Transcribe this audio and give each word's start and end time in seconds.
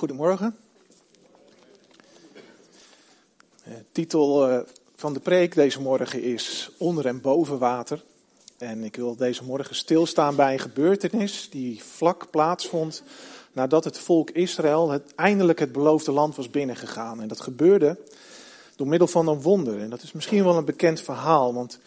Goedemorgen. 0.00 0.56
De 3.64 3.84
titel 3.92 4.48
eh, 4.48 4.58
van 4.96 5.12
de 5.12 5.20
preek 5.20 5.54
deze 5.54 5.80
morgen 5.80 6.22
is 6.22 6.70
Onder 6.78 7.06
en 7.06 7.20
boven 7.20 7.58
water. 7.58 8.04
En 8.58 8.84
ik 8.84 8.96
wil 8.96 9.16
deze 9.16 9.44
morgen 9.44 9.74
stilstaan 9.74 10.36
bij 10.36 10.52
een 10.52 10.58
gebeurtenis 10.58 11.50
die 11.50 11.84
vlak 11.84 12.30
plaatsvond 12.30 13.02
nadat 13.52 13.84
het 13.84 13.98
volk 13.98 14.30
Israël 14.30 14.90
het, 14.90 15.14
eindelijk 15.14 15.58
het 15.58 15.72
beloofde 15.72 16.12
land 16.12 16.36
was 16.36 16.50
binnengegaan. 16.50 17.20
En 17.20 17.28
dat 17.28 17.40
gebeurde 17.40 17.98
door 18.76 18.88
middel 18.88 19.08
van 19.08 19.28
een 19.28 19.42
wonder. 19.42 19.80
En 19.80 19.90
dat 19.90 20.02
is 20.02 20.12
misschien 20.12 20.44
wel 20.44 20.56
een 20.56 20.64
bekend 20.64 21.00
verhaal, 21.00 21.54
want 21.54 21.78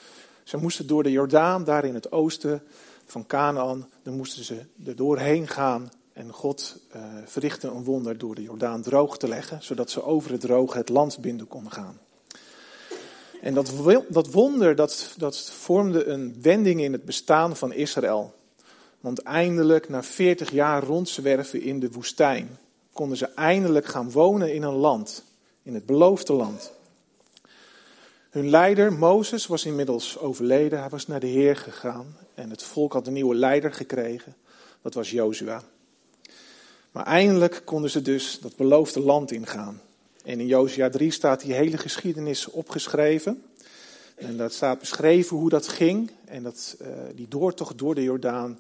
ze 0.44 0.58
moesten 0.58 0.88
door 0.88 1.04
de 1.04 1.12
Jordaan, 1.12 1.64
daar 1.64 1.86
in 1.86 1.94
het 1.94 2.12
oosten 2.12 2.64
van 3.06 3.26
Canaan, 3.26 3.90
dan 4.04 4.16
moesten 4.16 4.44
ze 4.44 4.66
er 4.86 4.96
doorheen 4.96 5.48
gaan 5.48 5.92
en 6.14 6.32
God 6.32 6.78
uh, 6.96 7.04
verrichtte 7.26 7.68
een 7.68 7.84
wonder 7.84 8.18
door 8.18 8.36
de 8.36 8.42
Jordaan 8.42 8.82
droog 8.82 9.18
te 9.18 9.28
leggen, 9.28 9.64
zodat 9.64 9.92
ze 9.92 10.04
over 10.04 10.32
het 10.32 10.42
droge 10.42 10.78
het 10.78 10.90
land 10.90 11.20
binnen 11.20 11.48
konden 11.48 11.72
gaan. 11.72 12.00
En 13.42 13.54
dat, 13.54 13.74
dat 14.10 14.32
wonder, 14.32 14.76
dat, 14.76 15.14
dat 15.18 15.52
vormde 15.52 16.06
een 16.06 16.36
wending 16.42 16.82
in 16.82 16.92
het 16.92 17.06
bestaan 17.06 17.56
van 17.56 17.74
Israël. 17.74 18.34
Want 19.00 19.20
eindelijk, 19.20 19.90
na 19.90 20.04
40 20.04 20.52
jaar 20.52 20.84
rondzwerven 20.84 21.62
in 21.62 21.80
de 21.80 21.92
woestijn, 21.92 22.58
konden 22.94 23.18
ze 23.18 23.26
eindelijk 23.26 23.86
gaan 23.86 24.12
wonen 24.12 24.54
in 24.54 24.64
een 24.64 24.74
land, 24.74 25.24
in 25.64 25.74
het 25.74 25.86
beloofde 25.86 26.34
land. 26.34 26.72
Hun 28.30 28.50
leider, 28.50 28.94
Mozes, 28.94 29.48
was 29.48 29.66
inmiddels 29.66 30.20
overleden. 30.20 30.80
Hij 30.80 30.90
was 30.90 31.08
naar 31.08 31.20
de 31.20 31.28
Heer 31.28 31.56
gegaan 31.56 32.18
en 32.34 32.50
het 32.50 32.64
volk 32.64 32.94
had 32.94 33.08
een 33.08 33.14
nieuwe 33.14 33.36
leider 33.36 33.74
gekregen. 33.74 34.36
Dat 34.82 34.94
was 34.94 35.12
Jozua. 35.12 35.64
Maar 36.94 37.06
eindelijk 37.06 37.62
konden 37.66 37.90
ze 37.90 38.02
dus 38.02 38.40
dat 38.42 38.56
beloofde 38.56 39.00
land 39.00 39.32
ingaan. 39.32 39.82
En 40.24 40.40
in 40.40 40.48
Josia 40.48 40.90
3 40.90 41.12
staat 41.12 41.42
die 41.42 41.54
hele 41.54 41.78
geschiedenis 41.78 42.48
opgeschreven. 42.48 43.44
En 44.16 44.38
daar 44.38 44.52
staat 44.52 44.80
beschreven 44.80 45.38
hoe 45.38 45.50
dat 45.50 45.68
ging. 45.68 46.12
En 46.26 46.44
dat, 46.44 46.76
uh, 46.82 46.88
die 47.16 47.28
doortocht 47.28 47.78
door 47.78 47.96
de 47.96 48.04
Jordaan, 48.04 48.60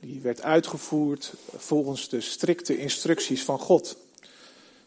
die 0.00 0.20
werd 0.20 0.42
uitgevoerd 0.42 1.32
volgens 1.56 2.08
de 2.08 2.20
strikte 2.20 2.78
instructies 2.78 3.44
van 3.44 3.58
God. 3.58 3.96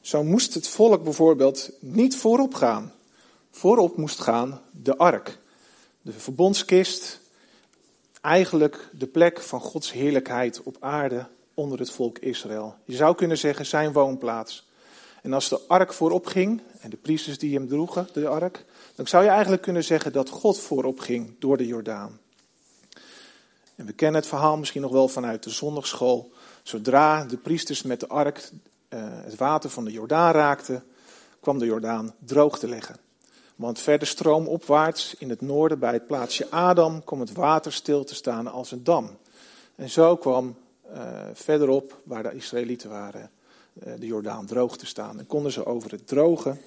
Zo 0.01 0.23
moest 0.23 0.53
het 0.53 0.67
volk 0.67 1.03
bijvoorbeeld 1.03 1.71
niet 1.79 2.15
voorop 2.15 2.53
gaan. 2.53 2.93
Voorop 3.51 3.97
moest 3.97 4.19
gaan 4.19 4.61
de 4.71 4.97
ark, 4.97 5.37
de 6.01 6.11
verbondskist, 6.11 7.19
eigenlijk 8.21 8.89
de 8.91 9.07
plek 9.07 9.41
van 9.41 9.59
Gods 9.59 9.91
heerlijkheid 9.91 10.63
op 10.63 10.77
aarde 10.79 11.27
onder 11.57 11.79
het 11.79 11.91
volk 11.91 12.17
Israël. 12.17 12.75
Je 12.85 12.95
zou 12.95 13.15
kunnen 13.15 13.37
zeggen 13.37 13.65
zijn 13.65 13.93
woonplaats. 13.93 14.67
En 15.21 15.33
als 15.33 15.49
de 15.49 15.61
ark 15.67 15.93
voorop 15.93 16.25
ging, 16.25 16.61
en 16.79 16.89
de 16.89 16.97
priesters 16.97 17.37
die 17.37 17.53
hem 17.53 17.67
droegen, 17.67 18.07
de 18.13 18.27
ark, 18.27 18.65
dan 18.95 19.07
zou 19.07 19.23
je 19.23 19.29
eigenlijk 19.29 19.61
kunnen 19.61 19.83
zeggen 19.83 20.11
dat 20.13 20.29
God 20.29 20.59
voorop 20.59 20.99
ging 20.99 21.35
door 21.39 21.57
de 21.57 21.67
Jordaan. 21.67 22.19
En 23.75 23.85
we 23.85 23.93
kennen 23.93 24.19
het 24.19 24.29
verhaal 24.29 24.57
misschien 24.57 24.81
nog 24.81 24.91
wel 24.91 25.07
vanuit 25.07 25.43
de 25.43 25.49
zondagschool. 25.49 26.31
Zodra 26.63 27.25
de 27.25 27.37
priesters 27.37 27.81
met 27.81 27.99
de 27.99 28.07
ark 28.07 28.49
uh, 28.89 28.99
het 29.01 29.35
water 29.35 29.69
van 29.69 29.85
de 29.85 29.91
Jordaan 29.91 30.31
raakten, 30.31 30.83
kwam 31.39 31.59
de 31.59 31.65
Jordaan 31.65 32.15
droog 32.19 32.59
te 32.59 32.67
leggen. 32.67 32.95
Want 33.55 33.79
verder 33.79 34.07
stroomopwaarts 34.07 35.15
in 35.17 35.29
het 35.29 35.41
noorden 35.41 35.79
bij 35.79 35.93
het 35.93 36.07
plaatsje 36.07 36.49
Adam 36.49 37.03
kwam 37.03 37.19
het 37.19 37.31
water 37.31 37.73
stil 37.73 38.03
te 38.03 38.15
staan 38.15 38.47
als 38.47 38.71
een 38.71 38.83
dam. 38.83 39.17
En 39.75 39.89
zo 39.89 40.17
kwam 40.17 40.55
verderop, 41.33 42.01
waar 42.03 42.23
de 42.23 42.33
Israëlieten 42.33 42.89
waren, 42.89 43.31
uh, 43.87 43.93
de 43.99 44.05
Jordaan 44.05 44.45
droog 44.45 44.77
te 44.77 44.85
staan. 44.85 45.19
En 45.19 45.27
konden 45.27 45.51
ze 45.51 45.65
over 45.65 45.91
het 45.91 46.07
droge 46.07 46.57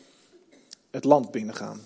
het 0.91 1.05
land 1.05 1.31
binnengaan. 1.31 1.81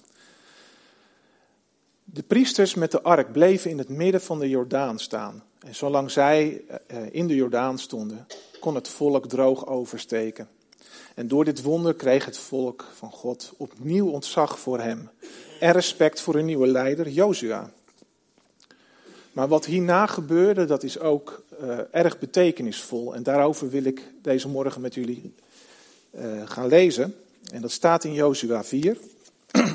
De 2.04 2.22
priesters 2.22 2.74
met 2.74 2.90
de 2.90 3.02
ark 3.02 3.32
bleven 3.32 3.70
in 3.70 3.78
het 3.78 3.88
midden 3.88 4.20
van 4.20 4.38
de 4.38 4.48
Jordaan 4.48 4.98
staan. 4.98 5.42
En 5.58 5.74
zolang 5.74 6.10
zij 6.10 6.64
uh, 6.92 6.98
in 7.10 7.26
de 7.26 7.34
Jordaan 7.34 7.78
stonden, 7.78 8.26
kon 8.60 8.74
het 8.74 8.88
volk 8.88 9.28
droog 9.28 9.66
oversteken. 9.66 10.48
En 11.14 11.28
door 11.28 11.44
dit 11.44 11.62
wonder 11.62 11.94
kreeg 11.94 12.24
het 12.24 12.38
volk 12.38 12.84
van 12.94 13.10
God 13.10 13.52
opnieuw 13.56 14.08
ontzag 14.08 14.58
voor 14.58 14.80
hem 14.80 15.10
en 15.60 15.72
respect 15.72 16.20
voor 16.20 16.34
hun 16.34 16.44
nieuwe 16.44 16.66
leider, 16.66 17.08
Jozua. 17.08 17.72
Maar 19.34 19.48
wat 19.48 19.66
hierna 19.66 20.06
gebeurde, 20.06 20.64
dat 20.64 20.82
is 20.82 20.98
ook 20.98 21.44
uh, 21.62 21.78
erg 21.90 22.18
betekenisvol. 22.18 23.14
En 23.14 23.22
daarover 23.22 23.70
wil 23.70 23.84
ik 23.84 24.02
deze 24.22 24.48
morgen 24.48 24.80
met 24.80 24.94
jullie 24.94 25.34
uh, 26.14 26.48
gaan 26.48 26.68
lezen. 26.68 27.14
En 27.52 27.60
dat 27.60 27.70
staat 27.70 28.04
in 28.04 28.12
Jozua 28.12 28.64
4. 28.64 28.96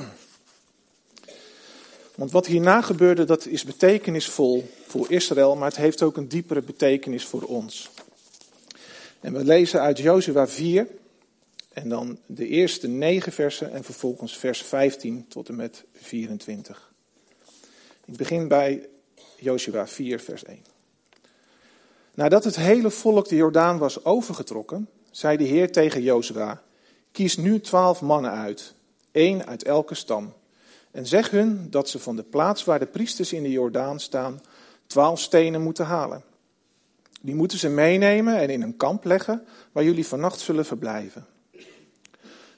Want 2.16 2.32
wat 2.32 2.46
hierna 2.46 2.82
gebeurde, 2.82 3.26
dat 3.26 3.46
is 3.46 3.64
betekenisvol 3.64 4.70
voor 4.88 5.12
Israël, 5.12 5.56
maar 5.56 5.68
het 5.68 5.78
heeft 5.78 6.02
ook 6.02 6.18
een 6.18 6.28
diepere 6.28 6.62
betekenis 6.62 7.26
voor 7.26 7.42
ons. 7.44 7.90
En 9.20 9.34
we 9.34 9.44
lezen 9.44 9.82
uit 9.82 9.98
Jozua 9.98 10.48
4, 10.48 10.88
en 11.74 11.90
dan 11.90 12.20
de 12.26 12.48
eerste 12.48 12.88
negen 12.88 13.32
versen 13.32 13.72
en 13.72 13.84
vervolgens 13.84 14.38
vers 14.38 14.62
15 14.62 15.26
tot 15.28 15.50
en 15.50 15.56
met 15.56 15.84
24. 15.94 16.92
Ik 18.06 18.18
begin 18.18 18.48
bij 18.48 18.88
Joshua 19.40 19.88
4, 19.88 20.20
vers 20.20 20.44
1. 20.44 20.64
Nadat 22.14 22.44
het 22.44 22.56
hele 22.56 22.90
volk 22.90 23.28
de 23.28 23.36
Jordaan 23.36 23.78
was 23.78 24.06
overgetrokken, 24.06 24.90
zei 25.12 25.38
de 25.38 25.44
Heer 25.44 25.72
tegen 25.72 26.02
Jozua: 26.02 26.62
Kies 27.12 27.38
nu 27.38 27.60
twaalf 27.60 28.02
mannen 28.02 28.32
uit, 28.32 28.74
één 29.12 29.48
uit 29.48 29.64
elke 29.64 29.96
stam. 29.96 30.34
En 30.92 31.06
zeg 31.06 31.30
hun 31.30 31.68
dat 31.70 31.90
ze 31.90 32.00
van 32.00 32.16
de 32.16 32.24
plaats 32.24 32.64
waar 32.64 32.80
de 32.80 32.86
priesters 32.86 33.34
in 33.34 33.44
de 33.44 33.52
Jordaan 33.52 34.00
staan, 34.00 34.42
twaalf 34.88 35.20
stenen 35.20 35.62
moeten 35.62 35.86
halen. 35.86 36.24
Die 37.22 37.36
moeten 37.36 37.58
ze 37.58 37.70
meenemen 37.70 38.38
en 38.38 38.50
in 38.50 38.62
een 38.62 38.78
kamp 38.78 39.04
leggen 39.04 39.46
waar 39.72 39.84
jullie 39.84 40.08
vannacht 40.08 40.40
zullen 40.40 40.66
verblijven. 40.66 41.26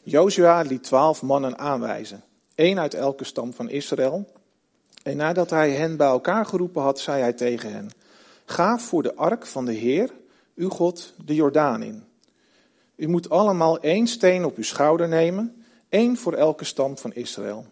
Jozua 0.04 0.62
liet 0.62 0.84
twaalf 0.84 1.22
mannen 1.22 1.58
aanwijzen, 1.58 2.24
één 2.56 2.80
uit 2.80 2.94
elke 2.94 3.24
stam 3.24 3.54
van 3.54 3.70
Israël. 3.70 4.32
En 5.04 5.18
nadat 5.18 5.50
hij 5.50 5.72
hen 5.72 5.98
bij 5.98 6.08
elkaar 6.08 6.46
geroepen 6.46 6.82
had, 6.82 7.00
zei 7.00 7.22
hij 7.22 7.34
tegen 7.34 7.72
hen: 7.72 7.90
Ga 8.46 8.80
voor 8.80 9.04
de 9.04 9.16
ark 9.16 9.46
van 9.46 9.66
de 9.66 9.74
Heer, 9.74 10.14
uw 10.56 10.70
God, 10.70 11.14
de 11.26 11.36
Jordaan 11.36 11.84
in. 11.84 12.04
U 12.96 13.08
moet 13.08 13.30
allemaal 13.30 13.80
één 13.80 14.08
steen 14.08 14.46
op 14.46 14.58
uw 14.58 14.64
schouder 14.64 15.08
nemen, 15.08 15.64
één 15.90 16.18
voor 16.18 16.34
elke 16.34 16.64
stam 16.64 16.98
van 16.98 17.14
Israël. 17.14 17.66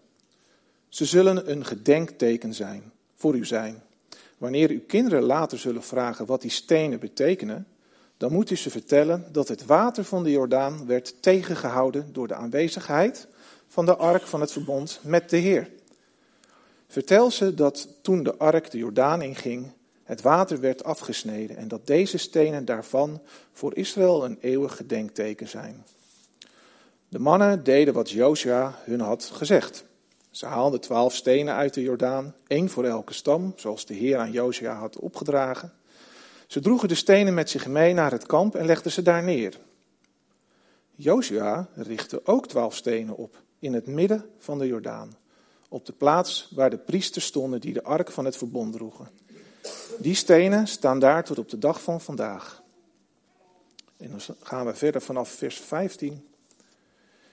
Ze 0.88 1.06
zullen 1.06 1.52
een 1.52 1.66
gedenkteken 1.66 2.54
zijn, 2.54 2.92
voor 3.16 3.36
u 3.36 3.46
zijn. 3.46 3.84
Wanneer 4.38 4.70
uw 4.70 4.86
kinderen 4.88 5.24
later 5.24 5.58
zullen 5.58 5.84
vragen 5.84 6.26
wat 6.26 6.42
die 6.42 6.52
stenen 6.52 7.00
betekenen, 7.00 7.68
dan 8.18 8.32
moet 8.32 8.50
u 8.50 8.56
ze 8.56 8.70
vertellen 8.70 9.26
dat 9.32 9.48
het 9.48 9.66
water 9.66 10.04
van 10.04 10.24
de 10.24 10.32
Jordaan 10.32 10.86
werd 10.86 11.22
tegengehouden 11.22 12.14
door 12.14 12.28
de 12.28 12.36
aanwezigheid 12.36 13.28
van 13.68 13.86
de 13.86 13.96
ark 13.96 14.28
van 14.28 14.42
het 14.42 14.52
verbond 14.52 15.00
met 15.04 15.30
de 15.30 15.38
Heer. 15.38 15.70
Vertel 16.90 17.32
ze 17.32 17.54
dat 17.54 17.88
toen 18.02 18.24
de 18.24 18.38
ark 18.38 18.72
de 18.72 18.78
Jordaan 18.78 19.22
inging, 19.22 19.72
het 20.04 20.22
water 20.22 20.60
werd 20.60 20.84
afgesneden 20.84 21.58
en 21.58 21.68
dat 21.68 21.88
deze 21.88 22.18
stenen 22.18 22.66
daarvan 22.66 23.22
voor 23.52 23.76
Israël 23.76 24.26
een 24.26 24.38
eeuwig 24.42 24.76
gedenkteken 24.76 25.48
zijn. 25.48 25.86
De 27.10 27.20
mannen 27.20 27.64
deden 27.64 27.94
wat 27.94 28.10
Jozua 28.10 28.80
hun 28.84 29.00
had 29.00 29.24
gezegd. 29.24 29.84
Ze 30.32 30.46
haalden 30.46 30.80
twaalf 30.80 31.16
stenen 31.16 31.54
uit 31.54 31.74
de 31.74 31.82
Jordaan, 31.82 32.36
één 32.48 32.70
voor 32.70 32.86
elke 32.86 33.14
stam, 33.14 33.54
zoals 33.56 33.86
de 33.86 33.94
Heer 33.94 34.18
aan 34.18 34.32
Jozua 34.32 34.74
had 34.74 35.00
opgedragen. 35.00 35.74
Ze 36.48 36.60
droegen 36.60 36.88
de 36.88 36.96
stenen 36.96 37.34
met 37.34 37.50
zich 37.50 37.68
mee 37.68 37.94
naar 37.94 38.12
het 38.12 38.26
kamp 38.26 38.56
en 38.56 38.66
legden 38.66 38.92
ze 38.92 39.02
daar 39.02 39.24
neer. 39.24 39.60
Jozua 40.96 41.68
richtte 41.76 42.22
ook 42.26 42.48
twaalf 42.48 42.76
stenen 42.76 43.16
op 43.16 43.42
in 43.60 43.74
het 43.74 43.88
midden 43.88 44.26
van 44.38 44.60
de 44.60 44.68
Jordaan, 44.68 45.18
op 45.70 45.86
de 45.86 45.94
plaats 45.94 46.48
waar 46.56 46.70
de 46.70 46.78
priesters 46.78 47.26
stonden 47.26 47.62
die 47.62 47.74
de 47.74 47.84
ark 47.84 48.12
van 48.12 48.26
het 48.26 48.38
verbond 48.38 48.74
droegen. 48.74 49.10
Die 50.00 50.16
stenen 50.16 50.68
staan 50.68 51.00
daar 51.00 51.24
tot 51.24 51.38
op 51.38 51.50
de 51.50 51.58
dag 51.58 51.82
van 51.82 52.02
vandaag. 52.02 52.62
En 53.98 54.10
dan 54.10 54.36
gaan 54.42 54.66
we 54.66 54.74
verder 54.74 55.02
vanaf 55.02 55.30
vers 55.30 55.58
15. 55.58 56.28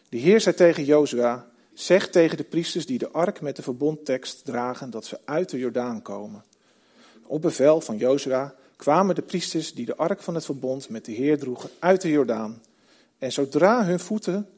De 0.08 0.16
Heer 0.16 0.40
zei 0.40 0.54
tegen 0.54 0.84
Jozua: 0.84 1.46
Zeg 1.74 2.10
tegen 2.10 2.36
de 2.36 2.44
priesters 2.44 2.86
die 2.86 2.98
de 2.98 3.10
ark 3.10 3.40
met 3.40 3.56
de 3.56 3.62
verbondtekst 3.62 4.44
dragen 4.44 4.90
dat 4.90 5.04
ze 5.04 5.18
uit 5.24 5.50
de 5.50 5.58
Jordaan 5.58 6.02
komen. 6.02 6.44
Op 7.22 7.42
bevel 7.42 7.80
van 7.80 7.96
Jozua 7.96 8.54
kwamen 8.76 9.14
de 9.14 9.22
priesters 9.22 9.74
die 9.74 9.86
de 9.86 9.96
ark 9.96 10.22
van 10.22 10.34
het 10.34 10.44
verbond 10.44 10.88
met 10.88 11.04
de 11.04 11.12
Heer 11.12 11.38
droegen 11.38 11.70
uit 11.78 12.00
de 12.00 12.10
Jordaan. 12.10 12.62
En 13.18 13.32
zodra 13.32 13.84
hun 13.84 14.00
voeten 14.00 14.48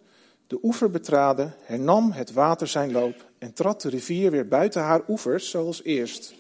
de 0.49 0.59
oever 0.62 0.91
betraden, 0.91 1.55
hernam 1.62 2.12
het 2.12 2.33
water 2.33 2.67
zijn 2.67 2.93
loop 2.93 3.27
en 3.39 3.53
trad 3.53 3.81
de 3.81 3.89
rivier 3.89 4.31
weer 4.31 4.49
buiten 4.49 4.83
haar 4.83 5.03
oevers 5.09 5.50
zoals 5.50 5.83
eerst. 5.83 6.35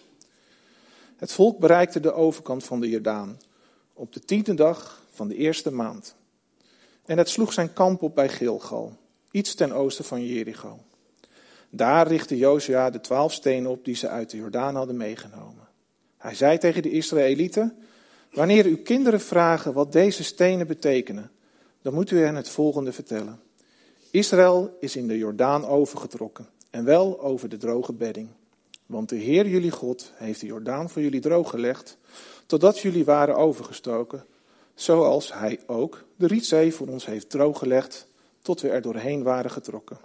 Het 1.16 1.32
volk 1.32 1.58
bereikte 1.58 2.00
de 2.00 2.12
overkant 2.12 2.64
van 2.64 2.80
de 2.80 2.88
Jordaan 2.88 3.38
op 3.92 4.12
de 4.12 4.20
tiende 4.20 4.54
dag 4.54 5.02
van 5.10 5.28
de 5.28 5.34
eerste 5.34 5.72
maand. 5.72 6.14
En 7.04 7.18
het 7.18 7.28
sloeg 7.28 7.52
zijn 7.52 7.72
kamp 7.72 8.02
op 8.02 8.14
bij 8.14 8.28
Gilgal, 8.28 8.96
iets 9.30 9.54
ten 9.54 9.72
oosten 9.72 10.04
van 10.04 10.26
Jericho. 10.26 10.78
Daar 11.70 12.06
richtte 12.06 12.36
Josia 12.36 12.90
de 12.90 13.00
twaalf 13.00 13.32
stenen 13.32 13.70
op 13.70 13.84
die 13.84 13.94
ze 13.94 14.08
uit 14.08 14.30
de 14.30 14.36
Jordaan 14.36 14.74
hadden 14.74 14.96
meegenomen. 14.96 15.68
Hij 16.16 16.34
zei 16.34 16.58
tegen 16.58 16.82
de 16.82 16.90
Israëlieten, 16.90 17.76
wanneer 18.32 18.64
uw 18.64 18.82
kinderen 18.82 19.20
vragen 19.20 19.72
wat 19.72 19.92
deze 19.92 20.24
stenen 20.24 20.66
betekenen, 20.66 21.30
dan 21.82 21.94
moet 21.94 22.10
u 22.10 22.20
hen 22.20 22.34
het 22.34 22.48
volgende 22.48 22.92
vertellen. 22.92 23.40
Israël 24.10 24.76
is 24.80 24.96
in 24.96 25.08
de 25.08 25.18
Jordaan 25.18 25.66
overgetrokken 25.66 26.48
en 26.70 26.84
wel 26.84 27.20
over 27.20 27.48
de 27.48 27.56
droge 27.56 27.92
bedding. 27.92 28.28
Want 28.86 29.08
de 29.08 29.16
Heer 29.16 29.48
jullie 29.48 29.70
God 29.70 30.12
heeft 30.14 30.40
de 30.40 30.46
Jordaan 30.46 30.90
voor 30.90 31.02
jullie 31.02 31.20
drooggelegd, 31.20 31.98
totdat 32.46 32.78
jullie 32.78 33.04
waren 33.04 33.36
overgestoken, 33.36 34.24
zoals 34.74 35.32
Hij 35.32 35.60
ook 35.66 36.04
de 36.16 36.26
Rietzee 36.26 36.74
voor 36.74 36.86
ons 36.86 37.06
heeft 37.06 37.30
drooggelegd, 37.30 38.08
tot 38.42 38.60
we 38.60 38.68
er 38.68 38.82
doorheen 38.82 39.22
waren 39.22 39.50
getrokken. 39.50 39.98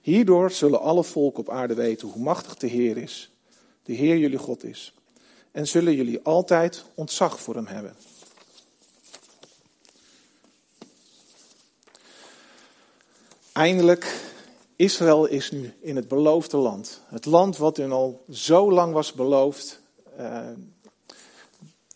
Hierdoor 0.00 0.50
zullen 0.50 0.80
alle 0.80 1.04
volken 1.04 1.40
op 1.40 1.50
aarde 1.50 1.74
weten 1.74 2.08
hoe 2.08 2.22
machtig 2.22 2.56
de 2.56 2.66
Heer 2.66 2.96
is, 2.96 3.32
de 3.82 3.92
Heer 3.92 4.16
jullie 4.16 4.38
God 4.38 4.64
is, 4.64 4.94
en 5.50 5.66
zullen 5.66 5.94
jullie 5.94 6.20
altijd 6.22 6.84
ontzag 6.94 7.40
voor 7.40 7.54
Hem 7.54 7.66
hebben. 7.66 7.94
Eindelijk, 13.52 14.20
Israël 14.76 15.26
is 15.26 15.50
nu 15.50 15.74
in 15.80 15.96
het 15.96 16.08
beloofde 16.08 16.56
land. 16.56 17.00
Het 17.06 17.24
land 17.24 17.56
wat 17.56 17.76
hun 17.76 17.92
al 17.92 18.24
zo 18.30 18.72
lang 18.72 18.92
was 18.92 19.12
beloofd 19.12 19.80
uh, 20.18 20.48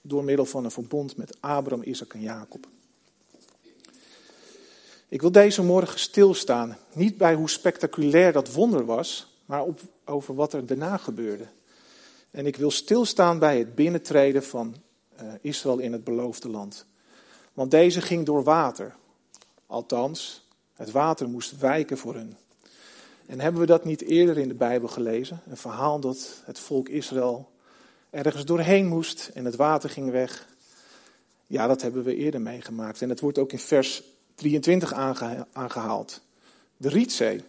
door 0.02 0.24
middel 0.24 0.44
van 0.44 0.64
een 0.64 0.70
verbond 0.70 1.16
met 1.16 1.36
Abraham, 1.40 1.82
Isaac 1.82 2.14
en 2.14 2.20
Jacob. 2.20 2.66
Ik 5.08 5.20
wil 5.20 5.32
deze 5.32 5.62
morgen 5.62 5.98
stilstaan, 5.98 6.78
niet 6.92 7.16
bij 7.16 7.34
hoe 7.34 7.50
spectaculair 7.50 8.32
dat 8.32 8.52
wonder 8.52 8.84
was, 8.84 9.40
maar 9.44 9.62
op, 9.62 9.80
over 10.04 10.34
wat 10.34 10.52
er 10.52 10.66
daarna 10.66 10.96
gebeurde. 10.96 11.46
En 12.30 12.46
ik 12.46 12.56
wil 12.56 12.70
stilstaan 12.70 13.38
bij 13.38 13.58
het 13.58 13.74
binnentreden 13.74 14.44
van 14.44 14.76
uh, 15.22 15.32
Israël 15.40 15.78
in 15.78 15.92
het 15.92 16.04
beloofde 16.04 16.48
land. 16.48 16.86
Want 17.52 17.70
deze 17.70 18.00
ging 18.00 18.26
door 18.26 18.42
water. 18.42 18.94
Althans, 19.66 20.45
het 20.76 20.90
water 20.90 21.28
moest 21.28 21.58
wijken 21.58 21.98
voor 21.98 22.14
hun. 22.14 22.36
En 23.26 23.40
hebben 23.40 23.60
we 23.60 23.66
dat 23.66 23.84
niet 23.84 24.02
eerder 24.02 24.38
in 24.38 24.48
de 24.48 24.54
Bijbel 24.54 24.88
gelezen? 24.88 25.40
Een 25.48 25.56
verhaal 25.56 26.00
dat 26.00 26.42
het 26.44 26.58
volk 26.58 26.88
Israël 26.88 27.50
ergens 28.10 28.44
doorheen 28.44 28.86
moest 28.86 29.30
en 29.34 29.44
het 29.44 29.56
water 29.56 29.90
ging 29.90 30.10
weg. 30.10 30.46
Ja, 31.46 31.66
dat 31.66 31.82
hebben 31.82 32.04
we 32.04 32.16
eerder 32.16 32.40
meegemaakt. 32.40 33.02
En 33.02 33.08
het 33.08 33.20
wordt 33.20 33.38
ook 33.38 33.52
in 33.52 33.58
vers 33.58 34.02
23 34.34 34.92
aangehaald. 35.52 36.20
De 36.76 36.88
Rietzee. 36.88 37.44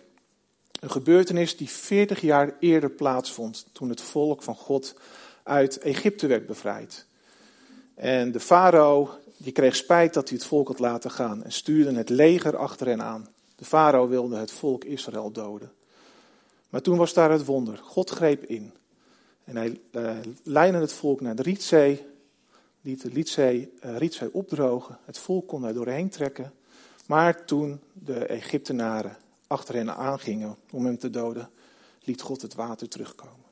Een 0.80 0.92
gebeurtenis 0.92 1.58
die 1.58 1.70
40 1.70 2.22
jaar 2.22 2.56
eerder 2.60 2.90
plaatsvond 2.90 3.66
toen 3.72 3.90
het 3.90 4.02
volk 4.02 4.44
van 4.44 4.56
God 4.56 4.96
uit 5.44 5.78
Egypte 5.78 6.28
werd 6.28 6.46
bevrijd. 6.46 7.06
En 7.96 8.32
de 8.32 8.40
farao 8.40 9.10
die 9.38 9.52
kreeg 9.52 9.76
spijt 9.76 10.14
dat 10.14 10.30
hij 10.30 10.38
het 10.38 10.48
volk 10.48 10.68
had 10.68 10.80
laten 10.80 11.12
gaan 11.12 11.44
en 11.44 11.52
stuurde 11.52 11.94
het 11.94 12.10
leger 12.10 12.58
achter 12.58 12.88
hen 12.88 13.02
aan. 13.02 13.28
De 13.56 13.66
farao 13.66 14.08
wilde 14.08 14.38
het 14.38 14.52
volk 14.52 14.84
Israël 14.84 15.32
doden. 15.32 15.72
Maar 16.70 16.82
toen 16.82 16.98
was 16.98 17.14
daar 17.14 17.32
het 17.32 17.46
wonder. 17.46 17.78
God 17.78 18.10
greep 18.10 18.44
in. 18.44 18.74
En 19.44 19.56
hij 19.56 19.80
uh, 19.92 20.12
leidde 20.44 20.80
het 20.80 20.94
volk 20.94 21.22
naar 21.22 21.36
de 21.36 21.42
Rietzee, 21.42 22.06
liet 22.82 23.02
de 23.02 23.10
Rietzee, 23.10 23.74
uh, 23.86 23.98
Rietzee 23.98 24.34
opdrogen. 24.34 24.98
Het 25.06 25.18
volk 25.18 25.48
kon 25.48 25.62
daar 25.62 25.74
doorheen 25.74 26.10
trekken. 26.10 26.54
Maar 27.06 27.46
toen 27.46 27.80
de 27.94 28.26
Egyptenaren 28.26 29.18
achter 29.48 29.76
hen 29.76 29.96
aangingen 29.96 30.56
om 30.72 30.86
hem 30.86 30.98
te 30.98 31.10
doden, 31.10 31.50
liet 32.04 32.22
God 32.22 32.42
het 32.42 32.54
water 32.54 32.88
terugkomen. 32.88 33.46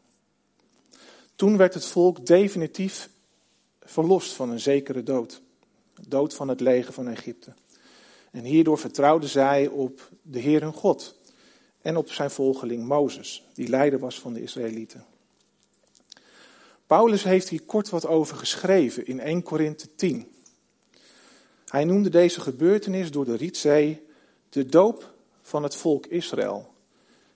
Toen 1.36 1.58
werd 1.58 1.74
het 1.74 1.86
volk 1.86 2.26
definitief 2.26 3.10
verlost 3.82 4.34
van 4.34 4.50
een 4.50 4.60
zekere 4.60 5.04
dood. 5.04 5.42
Dood 6.08 6.34
van 6.34 6.48
het 6.48 6.60
leger 6.60 6.94
van 6.94 7.08
Egypte. 7.08 7.54
En 8.32 8.44
hierdoor 8.44 8.78
vertrouwden 8.78 9.30
zij 9.30 9.68
op 9.68 10.10
de 10.22 10.40
Heer 10.40 10.62
hun 10.62 10.74
God 10.74 11.16
en 11.82 11.98
op 11.98 12.12
zijn 12.12 12.32
volgeling 12.32 12.88
Mozes, 12.88 13.44
die 13.54 13.68
leider 13.68 14.00
was 14.00 14.20
van 14.20 14.34
de 14.34 14.42
Israëlieten. 14.42 15.06
Paulus 16.88 17.24
heeft 17.24 17.50
hier 17.50 17.62
kort 17.62 17.90
wat 17.90 18.06
over 18.06 18.38
geschreven 18.38 19.06
in 19.06 19.20
1 19.20 19.44
Korinthe 19.44 19.96
10. 19.96 20.32
Hij 21.66 21.86
noemde 21.86 22.10
deze 22.10 22.42
gebeurtenis 22.42 23.12
door 23.12 23.26
de 23.26 23.36
Rietzee 23.36 24.06
de 24.50 24.66
doop 24.66 25.14
van 25.42 25.64
het 25.64 25.76
volk 25.76 26.06
Israël. 26.06 26.74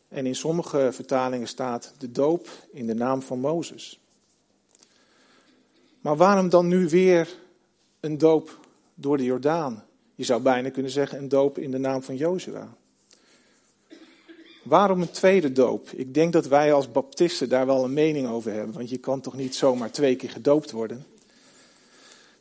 En 0.07 0.25
in 0.25 0.35
sommige 0.35 0.89
vertalingen 0.91 1.47
staat 1.47 1.93
de 1.97 2.11
doop 2.11 2.49
in 2.71 2.87
de 2.87 2.93
naam 2.93 3.21
van 3.21 3.39
Mozes. 3.39 3.99
Maar 6.01 6.17
waarom 6.17 6.49
dan 6.49 6.67
nu 6.67 6.89
weer 6.89 7.27
een 7.99 8.17
doop 8.17 8.59
door 8.93 9.17
de 9.17 9.23
Jordaan? 9.23 9.83
Je 10.15 10.23
zou 10.23 10.41
bijna 10.41 10.69
kunnen 10.69 10.91
zeggen 10.91 11.17
een 11.17 11.29
doop 11.29 11.57
in 11.57 11.71
de 11.71 11.77
naam 11.77 12.03
van 12.03 12.15
Jozua. 12.15 12.77
Waarom 14.63 15.01
een 15.01 15.11
tweede 15.11 15.51
doop? 15.51 15.89
Ik 15.89 16.13
denk 16.13 16.33
dat 16.33 16.47
wij 16.47 16.73
als 16.73 16.91
baptisten 16.91 17.49
daar 17.49 17.65
wel 17.65 17.83
een 17.83 17.93
mening 17.93 18.27
over 18.27 18.51
hebben. 18.51 18.75
Want 18.75 18.89
je 18.89 18.97
kan 18.97 19.21
toch 19.21 19.35
niet 19.35 19.55
zomaar 19.55 19.91
twee 19.91 20.15
keer 20.15 20.29
gedoopt 20.29 20.71
worden? 20.71 21.05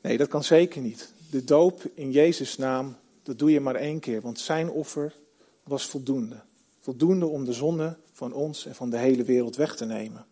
Nee, 0.01 0.17
dat 0.17 0.29
kan 0.29 0.45
zeker 0.45 0.81
niet. 0.81 1.13
De 1.31 1.45
doop 1.45 1.83
in 1.95 2.11
Jezus' 2.11 2.57
naam, 2.57 2.97
dat 3.23 3.39
doe 3.39 3.51
je 3.51 3.61
maar 3.61 3.75
één 3.75 4.01
keer. 4.01 4.21
Want 4.21 4.41
zijn 4.41 4.71
offer 4.71 5.15
was 5.63 5.87
voldoende. 5.87 6.41
Voldoende 6.81 7.27
om 7.27 7.45
de 7.45 7.53
zonde 7.53 7.97
van 8.13 8.33
ons 8.33 8.67
en 8.67 8.75
van 8.75 8.91
de 8.91 8.99
hele 8.99 9.25
wereld 9.25 9.57
weg 9.57 9.77
te 9.77 9.85
nemen. 9.85 10.27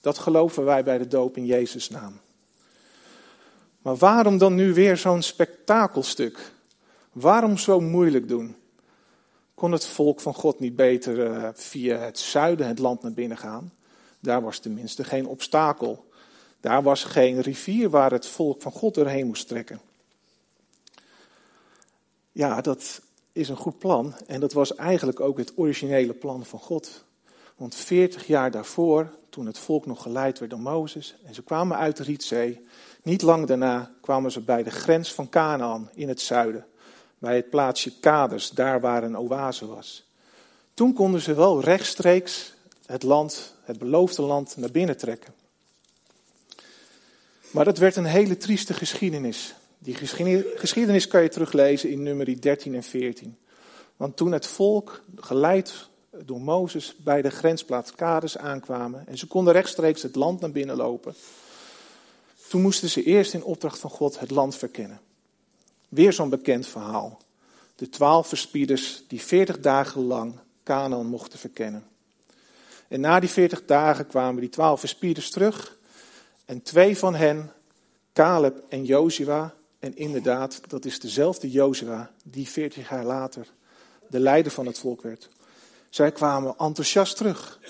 Dat 0.00 0.18
geloven 0.18 0.64
wij 0.64 0.84
bij 0.84 0.98
de 0.98 1.06
doop 1.06 1.36
in 1.36 1.46
Jezus' 1.46 1.90
naam. 1.90 2.20
Maar 3.82 3.96
waarom 3.96 4.38
dan 4.38 4.54
nu 4.54 4.74
weer 4.74 4.96
zo'n 4.96 5.22
spektakelstuk? 5.22 6.52
Waarom 7.12 7.58
zo 7.58 7.80
moeilijk 7.80 8.28
doen? 8.28 8.56
Kon 9.54 9.72
het 9.72 9.86
volk 9.86 10.20
van 10.20 10.34
God 10.34 10.60
niet 10.60 10.76
beter 10.76 11.30
uh, 11.30 11.48
via 11.52 11.98
het 11.98 12.18
zuiden 12.18 12.66
het 12.66 12.78
land 12.78 13.02
naar 13.02 13.12
binnen 13.12 13.38
gaan? 13.38 13.72
Daar 14.20 14.42
was 14.42 14.58
tenminste 14.58 15.04
geen 15.04 15.26
obstakel. 15.26 16.08
Daar 16.60 16.82
was 16.82 17.04
geen 17.04 17.40
rivier 17.40 17.90
waar 17.90 18.10
het 18.10 18.26
volk 18.26 18.62
van 18.62 18.72
God 18.72 18.94
doorheen 18.94 19.26
moest 19.26 19.48
trekken. 19.48 19.80
Ja, 22.32 22.60
dat 22.60 23.00
is 23.32 23.48
een 23.48 23.56
goed 23.56 23.78
plan. 23.78 24.14
En 24.26 24.40
dat 24.40 24.52
was 24.52 24.74
eigenlijk 24.74 25.20
ook 25.20 25.38
het 25.38 25.52
originele 25.56 26.12
plan 26.12 26.44
van 26.44 26.58
God. 26.58 27.04
Want 27.56 27.74
40 27.74 28.26
jaar 28.26 28.50
daarvoor, 28.50 29.14
toen 29.28 29.46
het 29.46 29.58
volk 29.58 29.86
nog 29.86 30.02
geleid 30.02 30.38
werd 30.38 30.50
door 30.50 30.60
Mozes, 30.60 31.16
en 31.24 31.34
ze 31.34 31.42
kwamen 31.42 31.76
uit 31.76 31.96
de 31.96 32.02
Rietzee, 32.02 32.66
niet 33.02 33.22
lang 33.22 33.46
daarna 33.46 33.90
kwamen 34.00 34.32
ze 34.32 34.40
bij 34.40 34.62
de 34.62 34.70
grens 34.70 35.14
van 35.14 35.28
Canaan 35.28 35.90
in 35.94 36.08
het 36.08 36.20
zuiden 36.20 36.64
bij 37.20 37.36
het 37.36 37.50
plaatsje 37.50 37.92
Kades, 38.00 38.50
daar 38.50 38.80
waar 38.80 39.02
een 39.02 39.18
oase 39.18 39.66
was. 39.66 40.04
Toen 40.74 40.92
konden 40.92 41.20
ze 41.20 41.34
wel 41.34 41.60
rechtstreeks 41.60 42.54
het 42.86 43.02
land, 43.02 43.54
het 43.62 43.78
beloofde 43.78 44.22
land, 44.22 44.56
naar 44.56 44.70
binnen 44.70 44.96
trekken. 44.96 45.34
Maar 47.50 47.64
dat 47.64 47.78
werd 47.78 47.96
een 47.96 48.04
hele 48.04 48.36
trieste 48.36 48.74
geschiedenis. 48.74 49.54
Die 49.78 49.94
geschiedenis 50.54 51.06
kan 51.06 51.22
je 51.22 51.28
teruglezen 51.28 51.90
in 51.90 52.02
nummer 52.02 52.40
13 52.40 52.74
en 52.74 52.82
14. 52.82 53.38
Want 53.96 54.16
toen 54.16 54.32
het 54.32 54.46
volk, 54.46 55.02
geleid 55.16 55.88
door 56.24 56.40
Mozes, 56.40 56.96
bij 56.96 57.22
de 57.22 57.30
grensplaats 57.30 57.94
Kades 57.94 58.38
aankwamen 58.38 59.06
en 59.06 59.18
ze 59.18 59.26
konden 59.26 59.52
rechtstreeks 59.52 60.02
het 60.02 60.14
land 60.14 60.40
naar 60.40 60.52
binnen 60.52 60.76
lopen, 60.76 61.14
toen 62.50 62.62
moesten 62.62 62.88
ze 62.88 63.02
eerst 63.02 63.34
in 63.34 63.44
opdracht 63.44 63.78
van 63.78 63.90
God 63.90 64.20
het 64.20 64.30
land 64.30 64.56
verkennen. 64.56 65.00
Weer 65.88 66.12
zo'n 66.12 66.28
bekend 66.28 66.66
verhaal. 66.66 67.20
De 67.74 67.88
twaalf 67.88 68.28
verspieders 68.28 69.04
die 69.08 69.20
veertig 69.20 69.60
dagen 69.60 70.00
lang 70.00 70.34
Canaan 70.62 71.06
mochten 71.06 71.38
verkennen. 71.38 71.86
En 72.88 73.00
na 73.00 73.20
die 73.20 73.28
veertig 73.28 73.64
dagen 73.64 74.06
kwamen 74.06 74.40
die 74.40 74.50
twaalf 74.50 74.80
verspieders 74.80 75.30
terug. 75.30 75.78
En 76.44 76.62
twee 76.62 76.98
van 76.98 77.14
hen, 77.14 77.52
Caleb 78.12 78.64
en 78.68 78.84
Jozua, 78.84 79.54
en 79.78 79.96
inderdaad, 79.96 80.60
dat 80.68 80.84
is 80.84 81.00
dezelfde 81.00 81.50
Jozua 81.50 82.10
die 82.24 82.48
veertig 82.48 82.88
jaar 82.88 83.04
later 83.04 83.46
de 84.08 84.20
leider 84.20 84.52
van 84.52 84.66
het 84.66 84.78
volk 84.78 85.02
werd. 85.02 85.28
Zij 85.88 86.12
kwamen 86.12 86.54
enthousiast 86.58 87.16
terug, 87.16 87.60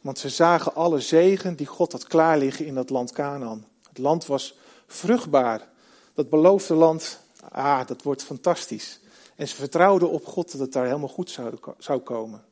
want 0.00 0.18
ze 0.18 0.28
zagen 0.28 0.74
alle 0.74 1.00
zegen 1.00 1.56
die 1.56 1.66
God 1.66 1.92
had 1.92 2.04
klaar 2.04 2.38
liggen 2.38 2.66
in 2.66 2.74
dat 2.74 2.90
land 2.90 3.12
Canaan. 3.12 3.68
Land 4.00 4.26
was 4.26 4.58
vruchtbaar. 4.86 5.68
Dat 6.14 6.30
beloofde 6.30 6.74
land 6.74 7.20
ah, 7.48 7.86
dat 7.86 8.02
wordt 8.02 8.22
fantastisch. 8.22 9.00
En 9.36 9.48
ze 9.48 9.54
vertrouwden 9.54 10.10
op 10.10 10.26
God 10.26 10.52
dat 10.52 10.60
het 10.60 10.72
daar 10.72 10.86
helemaal 10.86 11.08
goed 11.08 11.30
zou, 11.30 11.54
zou 11.78 12.00
komen. 12.00 12.44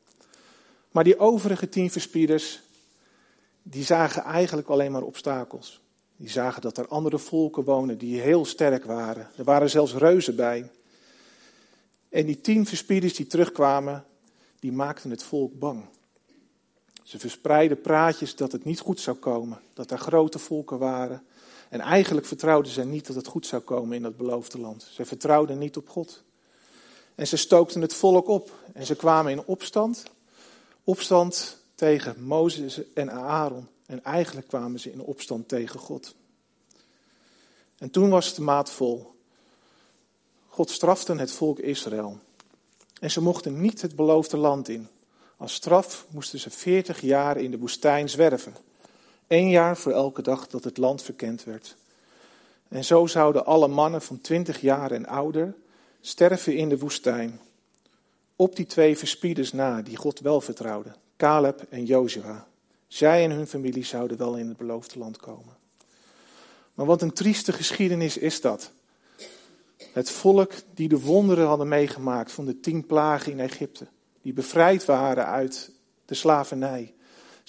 Maar 0.91 1.03
die 1.03 1.19
overige 1.19 1.69
tien 1.69 1.91
verspieders, 1.91 2.61
die 3.63 3.83
zagen 3.83 4.23
eigenlijk 4.23 4.67
alleen 4.67 4.91
maar 4.91 5.01
obstakels. 5.01 5.81
Die 6.17 6.29
zagen 6.29 6.61
dat 6.61 6.77
er 6.77 6.87
andere 6.87 7.19
volken 7.19 7.63
wonen 7.63 7.97
die 7.97 8.19
heel 8.19 8.45
sterk 8.45 8.85
waren. 8.85 9.27
Er 9.37 9.43
waren 9.43 9.69
zelfs 9.69 9.93
reuzen 9.93 10.35
bij. 10.35 10.71
En 12.09 12.25
die 12.25 12.41
tien 12.41 12.65
verspieders 12.65 13.13
die 13.13 13.27
terugkwamen, 13.27 14.05
die 14.59 14.71
maakten 14.71 15.09
het 15.09 15.23
volk 15.23 15.59
bang. 15.59 15.85
Ze 17.03 17.19
verspreidden 17.19 17.81
praatjes 17.81 18.35
dat 18.35 18.51
het 18.51 18.65
niet 18.65 18.79
goed 18.79 18.99
zou 18.99 19.17
komen, 19.17 19.59
dat 19.73 19.91
er 19.91 19.97
grote 19.97 20.39
volken 20.39 20.77
waren. 20.77 21.23
En 21.69 21.79
eigenlijk 21.79 22.27
vertrouwden 22.27 22.71
ze 22.71 22.83
niet 22.83 23.07
dat 23.07 23.15
het 23.15 23.27
goed 23.27 23.45
zou 23.45 23.61
komen 23.61 23.95
in 23.95 24.01
dat 24.01 24.17
beloofde 24.17 24.59
land. 24.59 24.87
Ze 24.91 25.05
vertrouwden 25.05 25.57
niet 25.57 25.77
op 25.77 25.89
God. 25.89 26.23
En 27.15 27.27
ze 27.27 27.37
stookten 27.37 27.81
het 27.81 27.93
volk 27.93 28.27
op 28.27 28.51
en 28.73 28.85
ze 28.85 28.95
kwamen 28.95 29.31
in 29.31 29.45
opstand. 29.45 30.03
Opstand 30.83 31.57
tegen 31.75 32.23
Mozes 32.23 32.93
en 32.93 33.11
Aaron. 33.11 33.67
En 33.85 34.03
eigenlijk 34.03 34.47
kwamen 34.47 34.79
ze 34.79 34.91
in 34.91 35.01
opstand 35.01 35.47
tegen 35.47 35.79
God. 35.79 36.15
En 37.77 37.89
toen 37.89 38.09
was 38.09 38.33
de 38.33 38.41
maat 38.41 38.71
vol. 38.71 39.15
God 40.47 40.69
strafte 40.69 41.15
het 41.15 41.31
volk 41.31 41.59
Israël. 41.59 42.19
En 42.99 43.11
ze 43.11 43.21
mochten 43.21 43.61
niet 43.61 43.81
het 43.81 43.95
beloofde 43.95 44.37
land 44.37 44.69
in. 44.69 44.87
Als 45.37 45.53
straf 45.53 46.05
moesten 46.09 46.39
ze 46.39 46.49
veertig 46.49 47.01
jaar 47.01 47.37
in 47.37 47.51
de 47.51 47.57
woestijn 47.57 48.09
zwerven. 48.09 48.55
Eén 49.29 49.49
jaar 49.49 49.77
voor 49.77 49.91
elke 49.91 50.21
dag 50.21 50.47
dat 50.47 50.63
het 50.63 50.77
land 50.77 51.01
verkend 51.01 51.43
werd. 51.43 51.75
En 52.67 52.83
zo 52.83 53.05
zouden 53.05 53.45
alle 53.45 53.67
mannen 53.67 54.01
van 54.01 54.21
twintig 54.21 54.61
jaar 54.61 54.91
en 54.91 55.05
ouder 55.05 55.55
sterven 56.01 56.55
in 56.55 56.69
de 56.69 56.77
woestijn. 56.77 57.39
Op 58.35 58.55
die 58.55 58.65
twee 58.65 58.97
verspieders 58.97 59.51
na, 59.51 59.81
die 59.81 59.97
God 59.97 60.19
wel 60.19 60.41
vertrouwden, 60.41 60.95
Caleb 61.17 61.65
en 61.69 61.85
Jozua. 61.85 62.47
Zij 62.87 63.23
en 63.23 63.31
hun 63.31 63.47
familie 63.47 63.85
zouden 63.85 64.17
wel 64.17 64.35
in 64.35 64.47
het 64.47 64.57
beloofde 64.57 64.99
land 64.99 65.17
komen. 65.17 65.57
Maar 66.73 66.85
wat 66.85 67.01
een 67.01 67.13
trieste 67.13 67.53
geschiedenis 67.53 68.17
is 68.17 68.41
dat. 68.41 68.71
Het 69.93 70.09
volk 70.09 70.51
die 70.73 70.87
de 70.87 70.99
wonderen 70.99 71.47
hadden 71.47 71.67
meegemaakt 71.67 72.31
van 72.31 72.45
de 72.45 72.59
tien 72.59 72.85
plagen 72.85 73.31
in 73.31 73.39
Egypte. 73.39 73.87
Die 74.21 74.33
bevrijd 74.33 74.85
waren 74.85 75.25
uit 75.25 75.71
de 76.05 76.15
slavernij. 76.15 76.93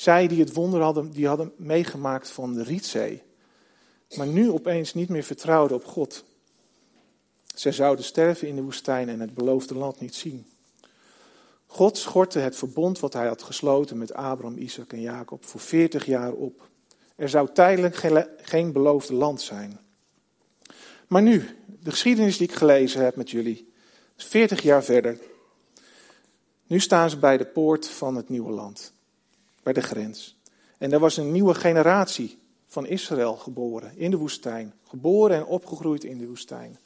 Zij 0.01 0.27
die 0.27 0.41
het 0.41 0.53
wonder 0.53 0.81
hadden, 0.81 1.11
die 1.11 1.27
hadden 1.27 1.53
meegemaakt 1.57 2.31
van 2.31 2.55
de 2.55 2.63
Rietzee. 2.63 3.23
Maar 4.17 4.27
nu 4.27 4.51
opeens 4.51 4.95
niet 4.95 5.09
meer 5.09 5.23
vertrouwden 5.23 5.77
op 5.77 5.85
God. 5.85 6.25
Zij 7.55 7.73
zouden 7.73 8.05
sterven 8.05 8.49
in 8.49 8.57
de 8.57 8.63
woestijn 8.63 9.09
en 9.09 9.21
het 9.21 9.35
beloofde 9.35 9.75
land 9.75 10.01
niet 10.01 10.15
zien. 10.15 10.47
God 11.67 11.99
schortte 11.99 12.39
het 12.39 12.57
verbond 12.57 13.01
wat 13.01 13.13
hij 13.13 13.27
had 13.27 13.43
gesloten 13.43 13.99
met 13.99 14.13
Abraham, 14.15 14.59
Isaac 14.59 14.93
en 14.93 15.01
Jacob 15.01 15.45
voor 15.45 15.61
40 15.61 16.07
jaar 16.07 16.33
op. 16.33 16.69
Er 17.17 17.29
zou 17.29 17.49
tijdelijk 17.53 17.97
geen, 18.41 18.73
beloofde 18.73 19.15
land 19.15 19.41
zijn. 19.41 19.81
Maar 21.07 21.23
nu, 21.23 21.59
de 21.67 21.91
geschiedenis 21.91 22.37
die 22.37 22.49
ik 22.49 22.55
gelezen 22.55 23.05
heb 23.05 23.17
met 23.17 23.31
jullie, 23.31 23.73
40 24.17 24.63
jaar 24.63 24.85
verder. 24.85 25.19
Nu 26.67 26.81
staan 26.81 27.11
ze 27.11 27.19
bij 27.19 27.37
de 27.37 27.47
poort 27.47 27.89
van 27.89 28.17
het 28.17 28.29
nieuwe 28.29 28.53
land, 28.53 28.93
bij 29.63 29.73
de 29.73 29.83
grens. 29.83 30.39
En 30.79 30.93
er 30.93 30.99
was 30.99 31.17
een 31.17 31.33
nieuwe 31.33 31.55
generatie 31.55 32.39
van 32.67 32.87
Israël 32.87 33.37
geboren 33.37 33.93
in 33.97 34.11
de 34.11 34.17
woestijn. 34.17 34.75
Geboren 34.89 35.37
en 35.37 35.45
opgegroeid 35.45 36.05
in 36.05 36.19
de 36.19 36.27
woestijn. 36.27 36.79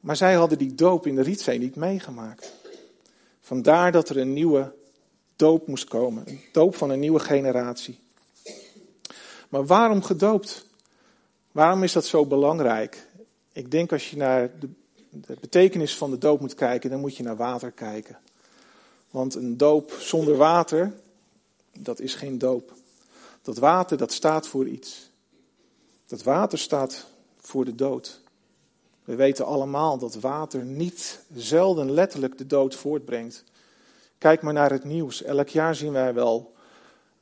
Maar 0.00 0.16
zij 0.16 0.34
hadden 0.34 0.58
die 0.58 0.74
doop 0.74 1.06
in 1.06 1.14
de 1.14 1.22
Rietzee 1.22 1.58
niet 1.58 1.76
meegemaakt. 1.76 2.52
Vandaar 3.40 3.92
dat 3.92 4.08
er 4.08 4.16
een 4.16 4.32
nieuwe 4.32 4.74
doop 5.36 5.66
moest 5.66 5.84
komen. 5.84 6.28
Een 6.28 6.40
doop 6.52 6.74
van 6.74 6.90
een 6.90 7.00
nieuwe 7.00 7.20
generatie. 7.20 7.98
Maar 9.48 9.66
waarom 9.66 10.02
gedoopt? 10.02 10.66
Waarom 11.52 11.82
is 11.82 11.92
dat 11.92 12.06
zo 12.06 12.26
belangrijk? 12.26 13.06
Ik 13.52 13.70
denk 13.70 13.92
als 13.92 14.10
je 14.10 14.16
naar 14.16 14.50
de, 14.60 14.68
de, 15.10 15.36
betekenis 15.40 15.96
van 15.96 16.10
de 16.10 16.18
doop 16.18 16.40
moet 16.40 16.54
kijken, 16.54 16.90
dan 16.90 17.00
moet 17.00 17.16
je 17.16 17.22
naar 17.22 17.36
water 17.36 17.70
kijken. 17.70 18.18
Want 19.10 19.34
een 19.34 19.56
doop 19.56 19.92
zonder 19.98 20.36
water, 20.36 20.92
dat 21.78 22.00
is 22.00 22.14
geen 22.14 22.38
doop. 22.38 22.72
Dat 23.42 23.58
water, 23.58 23.96
dat 23.96 24.12
staat 24.12 24.46
voor 24.46 24.66
iets. 24.66 25.10
Dat 26.06 26.22
water 26.22 26.58
staat 26.58 27.06
voor 27.40 27.64
de 27.64 27.74
dood. 27.74 28.20
We 29.04 29.14
weten 29.14 29.46
allemaal 29.46 29.98
dat 29.98 30.14
water 30.14 30.64
niet 30.64 31.20
zelden 31.34 31.90
letterlijk 31.90 32.38
de 32.38 32.46
dood 32.46 32.74
voortbrengt. 32.74 33.44
Kijk 34.18 34.42
maar 34.42 34.52
naar 34.52 34.70
het 34.70 34.84
nieuws. 34.84 35.22
Elk 35.22 35.48
jaar 35.48 35.74
zien 35.74 35.92
wij 35.92 36.14
wel 36.14 36.54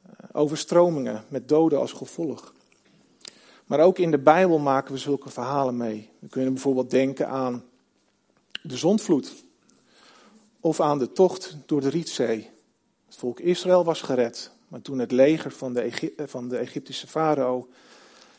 eh, 0.02 0.11
overstromingen 0.33 1.25
met 1.28 1.49
doden 1.49 1.78
als 1.78 1.92
gevolg. 1.92 2.54
Maar 3.66 3.80
ook 3.80 3.99
in 3.99 4.11
de 4.11 4.19
Bijbel 4.19 4.59
maken 4.59 4.92
we 4.92 4.99
zulke 4.99 5.30
verhalen 5.30 5.76
mee. 5.76 6.11
We 6.19 6.28
kunnen 6.28 6.52
bijvoorbeeld 6.52 6.90
denken 6.90 7.28
aan 7.28 7.64
de 8.62 8.76
zondvloed. 8.76 9.33
Of 10.61 10.80
aan 10.80 10.99
de 10.99 11.12
tocht 11.12 11.57
door 11.66 11.80
de 11.80 11.88
Rietzee. 11.88 12.50
Het 13.11 13.19
volk 13.19 13.40
Israël 13.40 13.85
was 13.85 14.02
gered. 14.02 14.50
Maar 14.69 14.83
toen 14.83 14.99
het 14.99 15.11
leger 15.11 15.50
van 15.50 15.73
de, 15.73 16.12
van 16.26 16.49
de 16.49 16.57
Egyptische 16.57 17.07
farao 17.07 17.69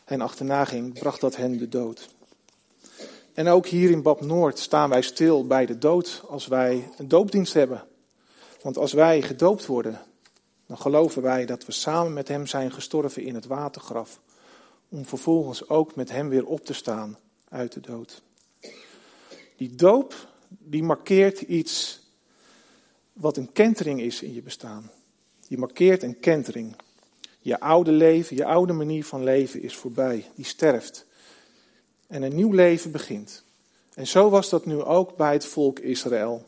hen 0.04 0.20
achterna 0.20 0.64
ging, 0.64 0.92
bracht 0.98 1.20
dat 1.20 1.36
hen 1.36 1.58
de 1.58 1.68
dood. 1.68 2.08
En 3.34 3.48
ook 3.48 3.66
hier 3.66 3.90
in 3.90 4.02
Bab 4.02 4.20
Noord 4.20 4.58
staan 4.58 4.90
wij 4.90 5.02
stil 5.02 5.46
bij 5.46 5.66
de 5.66 5.78
dood 5.78 6.22
als 6.28 6.46
wij 6.46 6.88
een 6.98 7.08
doopdienst 7.08 7.54
hebben. 7.54 7.84
Want 8.62 8.78
als 8.78 8.92
wij 8.92 9.22
gedoopt 9.22 9.66
worden, 9.66 10.00
dan 10.66 10.78
geloven 10.78 11.22
wij 11.22 11.46
dat 11.46 11.66
we 11.66 11.72
samen 11.72 12.12
met 12.12 12.28
Hem 12.28 12.46
zijn 12.46 12.72
gestorven 12.72 13.22
in 13.22 13.34
het 13.34 13.46
watergraf. 13.46 14.20
Om 14.88 15.04
vervolgens 15.04 15.68
ook 15.68 15.94
met 15.94 16.10
Hem 16.10 16.28
weer 16.28 16.46
op 16.46 16.64
te 16.64 16.74
staan 16.74 17.18
uit 17.48 17.72
de 17.72 17.80
dood. 17.80 18.22
Die 19.56 19.74
doop, 19.74 20.14
die 20.48 20.82
markeert 20.82 21.40
iets 21.40 22.01
wat 23.12 23.36
een 23.36 23.52
kentering 23.52 24.00
is 24.00 24.22
in 24.22 24.34
je 24.34 24.42
bestaan. 24.42 24.90
Die 25.48 25.58
markeert 25.58 26.02
een 26.02 26.20
kentering. 26.20 26.76
Je 27.40 27.60
oude 27.60 27.92
leven, 27.92 28.36
je 28.36 28.44
oude 28.44 28.72
manier 28.72 29.04
van 29.04 29.24
leven 29.24 29.62
is 29.62 29.76
voorbij. 29.76 30.24
Die 30.34 30.44
sterft 30.44 31.06
en 32.12 32.22
een 32.22 32.34
nieuw 32.34 32.52
leven 32.52 32.90
begint. 32.90 33.44
En 33.94 34.06
zo 34.06 34.30
was 34.30 34.48
dat 34.48 34.66
nu 34.66 34.82
ook 34.82 35.16
bij 35.16 35.32
het 35.32 35.44
volk 35.44 35.78
Israël. 35.78 36.44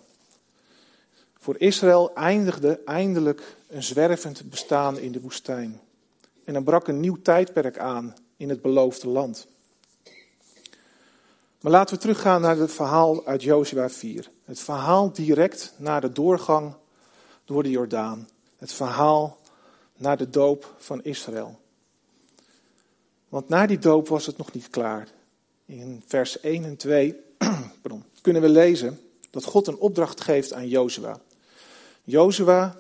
Voor 1.39 1.55
Israël 1.59 2.15
eindigde 2.15 2.81
eindelijk 2.85 3.57
een 3.69 3.83
zwervend 3.83 4.51
bestaan 4.51 4.99
in 4.99 5.13
de 5.13 5.21
woestijn. 5.21 5.81
En 6.45 6.55
er 6.55 6.63
brak 6.63 6.89
een 6.89 7.01
nieuw 7.01 7.23
tijdperk 7.23 7.79
aan 7.79 8.15
in 8.37 8.49
het 8.49 8.63
beloofde 8.63 9.09
land. 9.09 9.47
Maar 11.65 11.73
laten 11.73 11.95
we 11.95 12.01
teruggaan 12.01 12.41
naar 12.41 12.57
het 12.57 12.73
verhaal 12.73 13.27
uit 13.27 13.43
Jozua 13.43 13.89
4. 13.91 14.31
Het 14.45 14.61
verhaal 14.61 15.13
direct 15.13 15.75
na 15.77 16.01
de 16.01 16.13
doorgang 16.13 16.75
door 17.45 17.63
de 17.63 17.71
Jordaan. 17.71 18.29
Het 18.57 18.73
verhaal 18.73 19.39
naar 19.97 20.17
de 20.17 20.31
doop 20.31 20.75
van 20.79 21.05
Israël. 21.05 21.61
Want 23.29 23.49
na 23.49 23.67
die 23.67 23.79
doop 23.79 24.09
was 24.09 24.27
het 24.27 24.37
nog 24.37 24.53
niet 24.53 24.71
klaar. 24.71 25.09
In 25.67 26.03
vers 26.07 26.41
1 26.41 26.65
en 26.65 26.77
2 26.77 27.17
pardon, 27.83 28.05
kunnen 28.21 28.43
we 28.43 28.49
lezen 28.49 29.01
dat 29.31 29.45
God 29.45 29.67
een 29.67 29.79
opdracht 29.79 30.21
geeft 30.21 30.53
aan 30.53 30.69
Jozua. 30.69 31.21
Jozua 32.03 32.77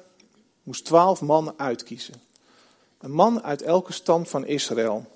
moest 0.62 0.84
twaalf 0.84 1.20
mannen 1.20 1.54
uitkiezen. 1.56 2.14
Een 2.98 3.12
man 3.12 3.42
uit 3.42 3.62
elke 3.62 3.92
stam 3.92 4.26
van 4.26 4.46
Israël. 4.46 5.06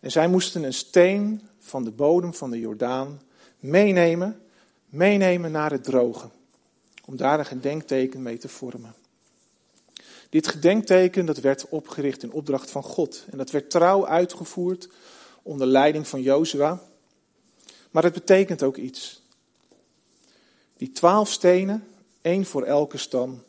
En 0.00 0.10
zij 0.10 0.28
moesten 0.28 0.62
een 0.62 0.74
steen 0.74 1.48
van 1.60 1.84
de 1.84 1.90
bodem 1.90 2.34
van 2.34 2.50
de 2.50 2.58
Jordaan 2.58 3.20
meenemen, 3.58 4.42
meenemen 4.88 5.52
naar 5.52 5.70
het 5.70 5.84
droge. 5.84 6.28
Om 7.04 7.16
daar 7.16 7.38
een 7.38 7.46
gedenkteken 7.46 8.22
mee 8.22 8.38
te 8.38 8.48
vormen. 8.48 8.94
Dit 10.28 10.48
gedenkteken 10.48 11.26
dat 11.26 11.38
werd 11.38 11.68
opgericht 11.68 12.22
in 12.22 12.32
opdracht 12.32 12.70
van 12.70 12.82
God. 12.82 13.24
En 13.30 13.38
dat 13.38 13.50
werd 13.50 13.70
trouw 13.70 14.06
uitgevoerd 14.06 14.88
onder 15.42 15.66
leiding 15.66 16.08
van 16.08 16.22
Jozua. 16.22 16.82
Maar 17.90 18.02
het 18.02 18.12
betekent 18.12 18.62
ook 18.62 18.76
iets. 18.76 19.22
Die 20.76 20.92
twaalf 20.92 21.30
stenen, 21.30 21.86
één 22.22 22.44
voor 22.44 22.62
elke 22.62 22.96
stam, 22.96 23.42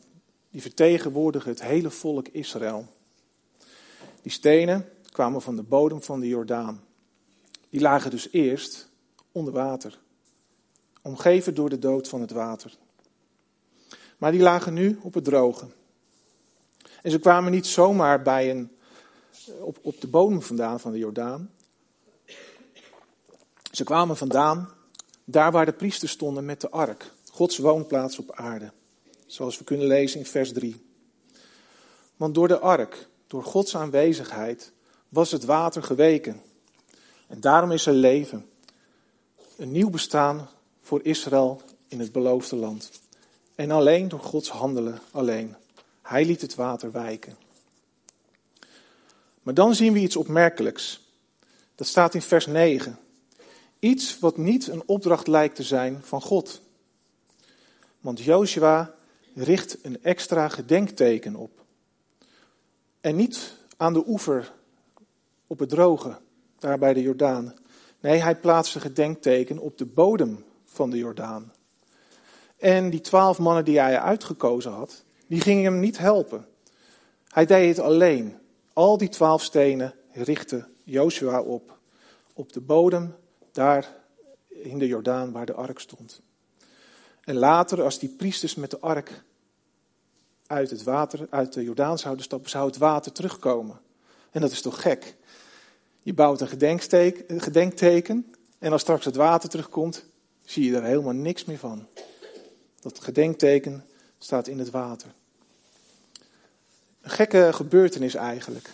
die 0.50 0.62
vertegenwoordigen 0.62 1.50
het 1.50 1.62
hele 1.62 1.90
volk 1.90 2.28
Israël. 2.28 2.86
Die 4.22 4.32
stenen 4.32 4.88
kwamen 5.10 5.42
van 5.42 5.56
de 5.56 5.62
bodem 5.62 6.02
van 6.02 6.20
de 6.20 6.28
Jordaan. 6.28 6.84
Die 7.72 7.80
lagen 7.80 8.10
dus 8.10 8.28
eerst 8.32 8.88
onder 9.32 9.52
water, 9.52 9.98
omgeven 11.02 11.54
door 11.54 11.68
de 11.68 11.78
dood 11.78 12.08
van 12.08 12.20
het 12.20 12.30
water. 12.30 12.76
Maar 14.18 14.32
die 14.32 14.40
lagen 14.40 14.74
nu 14.74 14.98
op 15.02 15.14
het 15.14 15.24
droge. 15.24 15.66
En 17.02 17.10
ze 17.10 17.18
kwamen 17.18 17.52
niet 17.52 17.66
zomaar 17.66 18.22
bij 18.22 18.50
een, 18.50 18.70
op, 19.60 19.78
op 19.82 20.00
de 20.00 20.06
bodem 20.06 20.42
vandaan 20.42 20.80
van 20.80 20.92
de 20.92 20.98
Jordaan, 20.98 21.50
ze 23.70 23.84
kwamen 23.84 24.16
vandaan 24.16 24.68
daar 25.24 25.52
waar 25.52 25.66
de 25.66 25.72
priesters 25.72 26.12
stonden 26.12 26.44
met 26.44 26.60
de 26.60 26.70
ark, 26.70 27.12
Gods 27.30 27.58
woonplaats 27.58 28.18
op 28.18 28.32
aarde. 28.32 28.72
Zoals 29.26 29.58
we 29.58 29.64
kunnen 29.64 29.86
lezen 29.86 30.18
in 30.18 30.26
vers 30.26 30.52
3. 30.52 30.86
Want 32.16 32.34
door 32.34 32.48
de 32.48 32.58
ark, 32.58 33.08
door 33.26 33.44
Gods 33.44 33.76
aanwezigheid, 33.76 34.72
was 35.08 35.30
het 35.30 35.44
water 35.44 35.82
geweken. 35.82 36.42
En 37.32 37.40
daarom 37.40 37.70
is 37.70 37.86
er 37.86 37.92
leven. 37.92 38.50
Een 39.56 39.72
nieuw 39.72 39.90
bestaan 39.90 40.48
voor 40.80 41.00
Israël 41.02 41.62
in 41.88 42.00
het 42.00 42.12
beloofde 42.12 42.56
land. 42.56 42.90
En 43.54 43.70
alleen 43.70 44.08
door 44.08 44.20
Gods 44.20 44.48
handelen 44.48 45.00
alleen. 45.10 45.56
Hij 46.02 46.24
liet 46.24 46.40
het 46.40 46.54
water 46.54 46.92
wijken. 46.92 47.36
Maar 49.42 49.54
dan 49.54 49.74
zien 49.74 49.92
we 49.92 49.98
iets 49.98 50.16
opmerkelijks. 50.16 51.00
Dat 51.74 51.86
staat 51.86 52.14
in 52.14 52.22
vers 52.22 52.46
9. 52.46 52.98
Iets 53.78 54.18
wat 54.18 54.36
niet 54.36 54.66
een 54.66 54.82
opdracht 54.86 55.26
lijkt 55.26 55.56
te 55.56 55.62
zijn 55.62 56.00
van 56.02 56.22
God. 56.22 56.60
Want 58.00 58.20
Joshua 58.20 58.94
richt 59.34 59.78
een 59.82 60.02
extra 60.02 60.48
gedenkteken 60.48 61.36
op. 61.36 61.64
En 63.00 63.16
niet 63.16 63.54
aan 63.76 63.92
de 63.92 64.04
oever 64.06 64.52
op 65.46 65.58
het 65.58 65.68
droge, 65.68 66.18
daar 66.62 66.78
bij 66.78 66.94
de 66.94 67.02
Jordaan. 67.02 67.54
Nee, 68.00 68.18
hij 68.18 68.36
plaatste 68.36 68.80
gedenkteken 68.80 69.58
op 69.58 69.78
de 69.78 69.86
bodem 69.86 70.44
van 70.64 70.90
de 70.90 70.96
Jordaan. 70.96 71.52
En 72.56 72.90
die 72.90 73.00
twaalf 73.00 73.38
mannen 73.38 73.64
die 73.64 73.78
hij 73.78 74.00
uitgekozen 74.00 74.72
had, 74.72 75.04
die 75.26 75.40
gingen 75.40 75.64
hem 75.64 75.80
niet 75.80 75.98
helpen. 75.98 76.46
Hij 77.28 77.46
deed 77.46 77.76
het 77.76 77.84
alleen. 77.84 78.38
Al 78.72 78.98
die 78.98 79.08
twaalf 79.08 79.42
stenen 79.42 79.94
richtte 80.12 80.66
Joshua 80.84 81.40
op. 81.40 81.78
Op 82.32 82.52
de 82.52 82.60
bodem, 82.60 83.14
daar 83.52 83.94
in 84.48 84.78
de 84.78 84.86
Jordaan 84.86 85.32
waar 85.32 85.46
de 85.46 85.52
ark 85.52 85.78
stond. 85.78 86.20
En 87.24 87.36
later, 87.36 87.82
als 87.82 87.98
die 87.98 88.08
priesters 88.08 88.54
met 88.54 88.70
de 88.70 88.80
ark 88.80 89.22
uit 90.46 90.70
het 90.70 90.82
water, 90.82 91.26
uit 91.30 91.52
de 91.52 91.62
Jordaan 91.62 91.98
zouden 91.98 92.24
stappen, 92.24 92.50
zou 92.50 92.66
het 92.66 92.76
water 92.76 93.12
terugkomen. 93.12 93.80
En 94.30 94.40
dat 94.40 94.50
is 94.50 94.62
toch 94.62 94.82
gek? 94.82 95.16
Je 96.02 96.14
bouwt 96.14 96.40
een 96.40 97.40
gedenkteken 97.40 98.34
en 98.58 98.72
als 98.72 98.80
straks 98.80 99.04
het 99.04 99.16
water 99.16 99.48
terugkomt, 99.48 100.04
zie 100.44 100.64
je 100.64 100.76
er 100.76 100.82
helemaal 100.82 101.12
niks 101.12 101.44
meer 101.44 101.58
van. 101.58 101.86
Dat 102.80 103.00
gedenkteken 103.00 103.84
staat 104.18 104.48
in 104.48 104.58
het 104.58 104.70
water. 104.70 105.14
Een 107.00 107.10
gekke 107.10 107.50
gebeurtenis 107.52 108.14
eigenlijk. 108.14 108.70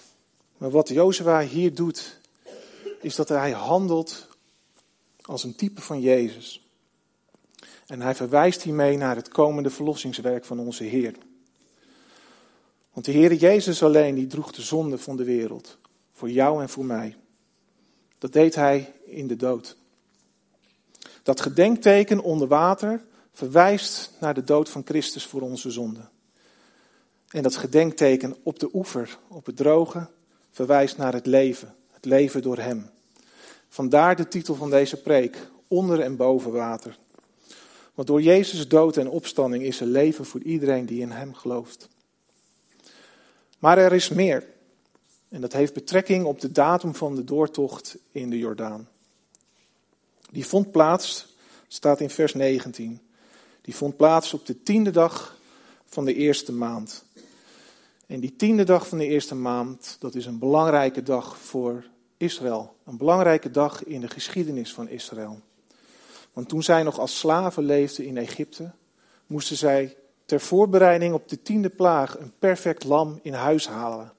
Maar 0.56 0.70
wat 0.70 0.88
Jozua 0.88 1.40
hier 1.40 1.74
doet, 1.74 2.18
is 3.00 3.14
dat 3.14 3.28
hij 3.28 3.50
handelt 3.50 4.26
als 5.22 5.44
een 5.44 5.56
type 5.56 5.80
van 5.80 6.00
Jezus. 6.00 6.66
En 7.86 8.00
hij 8.00 8.14
verwijst 8.14 8.62
hiermee 8.62 8.96
naar 8.96 9.16
het 9.16 9.28
komende 9.28 9.70
verlossingswerk 9.70 10.44
van 10.44 10.58
onze 10.58 10.84
Heer. 10.84 11.14
Want 12.92 13.06
de 13.06 13.12
Heer 13.12 13.34
Jezus 13.34 13.82
alleen, 13.82 14.14
die 14.14 14.26
droeg 14.26 14.52
de 14.52 14.62
zonde 14.62 14.98
van 14.98 15.16
de 15.16 15.24
wereld. 15.24 15.78
Voor 16.18 16.30
jou 16.30 16.62
en 16.62 16.68
voor 16.68 16.84
mij. 16.84 17.16
Dat 18.18 18.32
deed 18.32 18.54
hij 18.54 18.94
in 19.04 19.26
de 19.26 19.36
dood. 19.36 19.76
Dat 21.22 21.40
gedenkteken 21.40 22.20
onder 22.20 22.48
water 22.48 23.04
verwijst 23.32 24.12
naar 24.20 24.34
de 24.34 24.44
dood 24.44 24.68
van 24.68 24.82
Christus 24.84 25.26
voor 25.26 25.40
onze 25.40 25.70
zonde. 25.70 26.00
En 27.28 27.42
dat 27.42 27.56
gedenkteken 27.56 28.36
op 28.42 28.58
de 28.58 28.68
oever, 28.72 29.18
op 29.28 29.46
het 29.46 29.56
droge, 29.56 30.06
verwijst 30.50 30.96
naar 30.96 31.12
het 31.12 31.26
leven. 31.26 31.74
Het 31.92 32.04
leven 32.04 32.42
door 32.42 32.58
Hem. 32.58 32.90
Vandaar 33.68 34.16
de 34.16 34.28
titel 34.28 34.54
van 34.54 34.70
deze 34.70 35.02
preek, 35.02 35.48
onder 35.68 36.00
en 36.00 36.16
boven 36.16 36.52
water. 36.52 36.96
Want 37.94 38.08
door 38.08 38.22
Jezus' 38.22 38.68
dood 38.68 38.96
en 38.96 39.08
opstanding 39.08 39.64
is 39.64 39.80
er 39.80 39.86
leven 39.86 40.24
voor 40.24 40.42
iedereen 40.42 40.86
die 40.86 41.00
in 41.00 41.10
Hem 41.10 41.34
gelooft. 41.34 41.88
Maar 43.58 43.78
er 43.78 43.92
is 43.92 44.08
meer. 44.08 44.56
En 45.28 45.40
dat 45.40 45.52
heeft 45.52 45.74
betrekking 45.74 46.24
op 46.24 46.40
de 46.40 46.52
datum 46.52 46.94
van 46.94 47.14
de 47.14 47.24
doortocht 47.24 47.96
in 48.12 48.30
de 48.30 48.38
Jordaan. 48.38 48.88
Die 50.30 50.46
vond 50.46 50.70
plaats, 50.70 51.36
staat 51.68 52.00
in 52.00 52.10
vers 52.10 52.34
19. 52.34 53.00
Die 53.60 53.76
vond 53.76 53.96
plaats 53.96 54.34
op 54.34 54.46
de 54.46 54.62
tiende 54.62 54.90
dag 54.90 55.36
van 55.84 56.04
de 56.04 56.14
eerste 56.14 56.52
maand. 56.52 57.04
En 58.06 58.20
die 58.20 58.36
tiende 58.36 58.64
dag 58.64 58.88
van 58.88 58.98
de 58.98 59.06
eerste 59.06 59.34
maand, 59.34 59.96
dat 60.00 60.14
is 60.14 60.26
een 60.26 60.38
belangrijke 60.38 61.02
dag 61.02 61.38
voor 61.38 61.84
Israël. 62.16 62.76
Een 62.84 62.96
belangrijke 62.96 63.50
dag 63.50 63.84
in 63.84 64.00
de 64.00 64.08
geschiedenis 64.08 64.74
van 64.74 64.88
Israël. 64.88 65.40
Want 66.32 66.48
toen 66.48 66.62
zij 66.62 66.82
nog 66.82 66.98
als 66.98 67.18
slaven 67.18 67.64
leefden 67.64 68.06
in 68.06 68.16
Egypte, 68.16 68.70
moesten 69.26 69.56
zij 69.56 69.96
ter 70.24 70.40
voorbereiding 70.40 71.14
op 71.14 71.28
de 71.28 71.42
tiende 71.42 71.68
plaag 71.68 72.18
een 72.18 72.32
perfect 72.38 72.84
lam 72.84 73.18
in 73.22 73.32
huis 73.32 73.68
halen. 73.68 74.12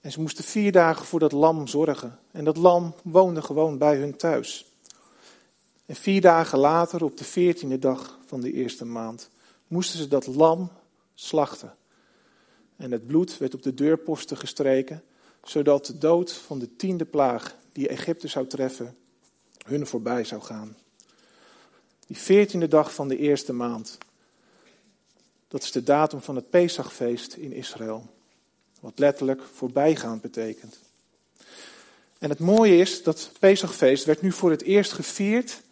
En 0.00 0.12
ze 0.12 0.20
moesten 0.20 0.44
vier 0.44 0.72
dagen 0.72 1.06
voor 1.06 1.20
dat 1.20 1.32
lam 1.32 1.66
zorgen. 1.66 2.18
En 2.30 2.44
dat 2.44 2.56
lam 2.56 2.94
woonde 3.02 3.42
gewoon 3.42 3.78
bij 3.78 3.96
hun 3.96 4.16
thuis. 4.16 4.66
En 5.86 5.96
vier 5.96 6.20
dagen 6.20 6.58
later, 6.58 7.04
op 7.04 7.16
de 7.16 7.24
veertiende 7.24 7.78
dag 7.78 8.18
van 8.26 8.40
de 8.40 8.52
eerste 8.52 8.84
maand, 8.84 9.30
moesten 9.66 9.98
ze 9.98 10.08
dat 10.08 10.26
lam 10.26 10.70
slachten. 11.14 11.74
En 12.76 12.90
het 12.90 13.06
bloed 13.06 13.38
werd 13.38 13.54
op 13.54 13.62
de 13.62 13.74
deurposten 13.74 14.36
gestreken, 14.36 15.02
zodat 15.44 15.86
de 15.86 15.98
dood 15.98 16.32
van 16.32 16.58
de 16.58 16.76
tiende 16.76 17.04
plaag 17.04 17.56
die 17.72 17.88
Egypte 17.88 18.28
zou 18.28 18.46
treffen, 18.46 18.96
hun 19.66 19.86
voorbij 19.86 20.24
zou 20.24 20.42
gaan. 20.42 20.76
Die 22.06 22.18
veertiende 22.18 22.68
dag 22.68 22.94
van 22.94 23.08
de 23.08 23.18
eerste 23.18 23.52
maand, 23.52 23.98
dat 25.48 25.62
is 25.62 25.72
de 25.72 25.82
datum 25.82 26.20
van 26.20 26.36
het 26.36 26.50
Pesachfeest 26.50 27.34
in 27.34 27.52
Israël. 27.52 28.06
Wat 28.80 28.98
letterlijk 28.98 29.42
voorbijgaand 29.52 30.20
betekent. 30.20 30.78
En 32.18 32.30
het 32.30 32.38
mooie 32.38 32.76
is 32.76 33.02
dat 33.02 33.30
Pesachfeest 33.38 34.04
werd 34.04 34.22
nu 34.22 34.32
voor 34.32 34.50
het 34.50 34.62
eerst 34.62 34.92
gevierd 34.92 35.62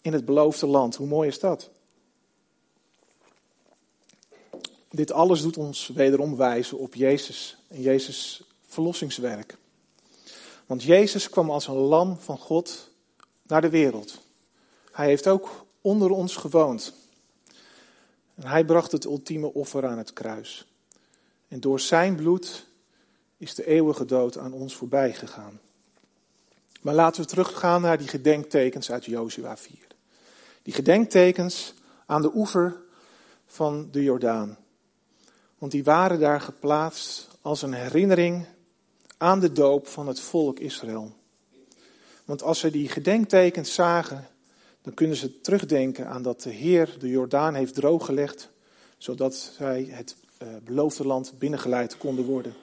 in 0.00 0.12
het 0.12 0.24
beloofde 0.24 0.66
land. 0.66 0.96
Hoe 0.96 1.06
mooi 1.06 1.28
is 1.28 1.38
dat? 1.38 1.70
Dit 4.90 5.12
alles 5.12 5.42
doet 5.42 5.56
ons 5.56 5.88
wederom 5.88 6.36
wijzen 6.36 6.78
op 6.78 6.94
Jezus 6.94 7.56
en 7.68 7.80
Jezus 7.80 8.42
verlossingswerk. 8.66 9.56
Want 10.66 10.82
Jezus 10.82 11.28
kwam 11.28 11.50
als 11.50 11.66
een 11.66 11.74
lam 11.74 12.18
van 12.18 12.38
God 12.38 12.90
naar 13.42 13.60
de 13.60 13.68
wereld. 13.68 14.20
Hij 14.92 15.06
heeft 15.06 15.26
ook 15.26 15.64
onder 15.80 16.10
ons 16.10 16.36
gewoond. 16.36 16.92
En 18.34 18.46
hij 18.46 18.64
bracht 18.64 18.92
het 18.92 19.04
ultieme 19.04 19.54
offer 19.54 19.86
aan 19.86 19.98
het 19.98 20.12
kruis. 20.12 20.66
En 21.54 21.60
door 21.60 21.80
zijn 21.80 22.16
bloed 22.16 22.66
is 23.36 23.54
de 23.54 23.66
eeuwige 23.66 24.04
dood 24.04 24.38
aan 24.38 24.52
ons 24.52 24.76
voorbij 24.76 25.12
gegaan. 25.12 25.60
Maar 26.80 26.94
laten 26.94 27.22
we 27.22 27.28
teruggaan 27.28 27.80
naar 27.80 27.98
die 27.98 28.08
gedenktekens 28.08 28.90
uit 28.90 29.04
Jozua 29.04 29.56
4. 29.56 29.78
Die 30.62 30.74
gedenktekens 30.74 31.74
aan 32.06 32.22
de 32.22 32.30
oever 32.34 32.82
van 33.46 33.88
de 33.90 34.02
Jordaan. 34.02 34.56
Want 35.58 35.72
die 35.72 35.84
waren 35.84 36.20
daar 36.20 36.40
geplaatst 36.40 37.28
als 37.40 37.62
een 37.62 37.74
herinnering 37.74 38.46
aan 39.16 39.40
de 39.40 39.52
doop 39.52 39.86
van 39.86 40.06
het 40.06 40.20
volk 40.20 40.58
Israël. 40.58 41.12
Want 42.24 42.42
als 42.42 42.58
ze 42.58 42.70
die 42.70 42.88
gedenktekens 42.88 43.74
zagen, 43.74 44.28
dan 44.82 44.94
kunnen 44.94 45.16
ze 45.16 45.40
terugdenken 45.40 46.08
aan 46.08 46.22
dat 46.22 46.42
de 46.42 46.50
Heer 46.50 46.96
de 46.98 47.08
Jordaan 47.08 47.54
heeft 47.54 47.74
drooggelegd, 47.74 48.50
zodat 48.98 49.34
zij 49.34 49.88
het 49.90 50.22
beloofde 50.64 51.06
land 51.06 51.32
binnengeleid 51.38 51.96
konden 51.96 52.24
worden. 52.24 52.54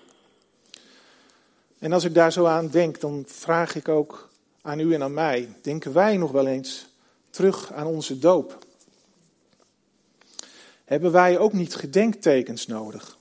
En 1.79 1.93
als 1.93 2.03
ik 2.03 2.13
daar 2.13 2.31
zo 2.31 2.45
aan 2.45 2.69
denk, 2.69 2.99
dan 2.99 3.23
vraag 3.27 3.75
ik 3.75 3.87
ook 3.87 4.29
aan 4.61 4.79
u 4.79 4.93
en 4.93 5.03
aan 5.03 5.13
mij, 5.13 5.55
denken 5.61 5.93
wij 5.93 6.17
nog 6.17 6.31
wel 6.31 6.47
eens 6.47 6.87
terug 7.29 7.73
aan 7.73 7.85
onze 7.85 8.19
doop? 8.19 8.65
Hebben 10.83 11.11
wij 11.11 11.37
ook 11.37 11.53
niet 11.53 11.75
gedenktekens 11.75 12.67
nodig? 12.67 13.17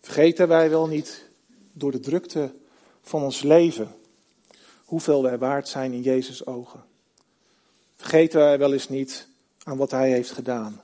Vergeten 0.00 0.48
wij 0.48 0.70
wel 0.70 0.86
niet 0.86 1.28
door 1.72 1.90
de 1.90 2.00
drukte 2.00 2.54
van 3.02 3.22
ons 3.22 3.42
leven 3.42 3.94
hoeveel 4.84 5.22
wij 5.22 5.38
waard 5.38 5.68
zijn 5.68 5.92
in 5.92 6.02
Jezus' 6.02 6.46
ogen? 6.46 6.84
Vergeten 7.96 8.40
wij 8.40 8.58
wel 8.58 8.72
eens 8.72 8.88
niet 8.88 9.28
aan 9.62 9.76
wat 9.76 9.90
Hij 9.90 10.10
heeft 10.10 10.30
gedaan? 10.30 10.82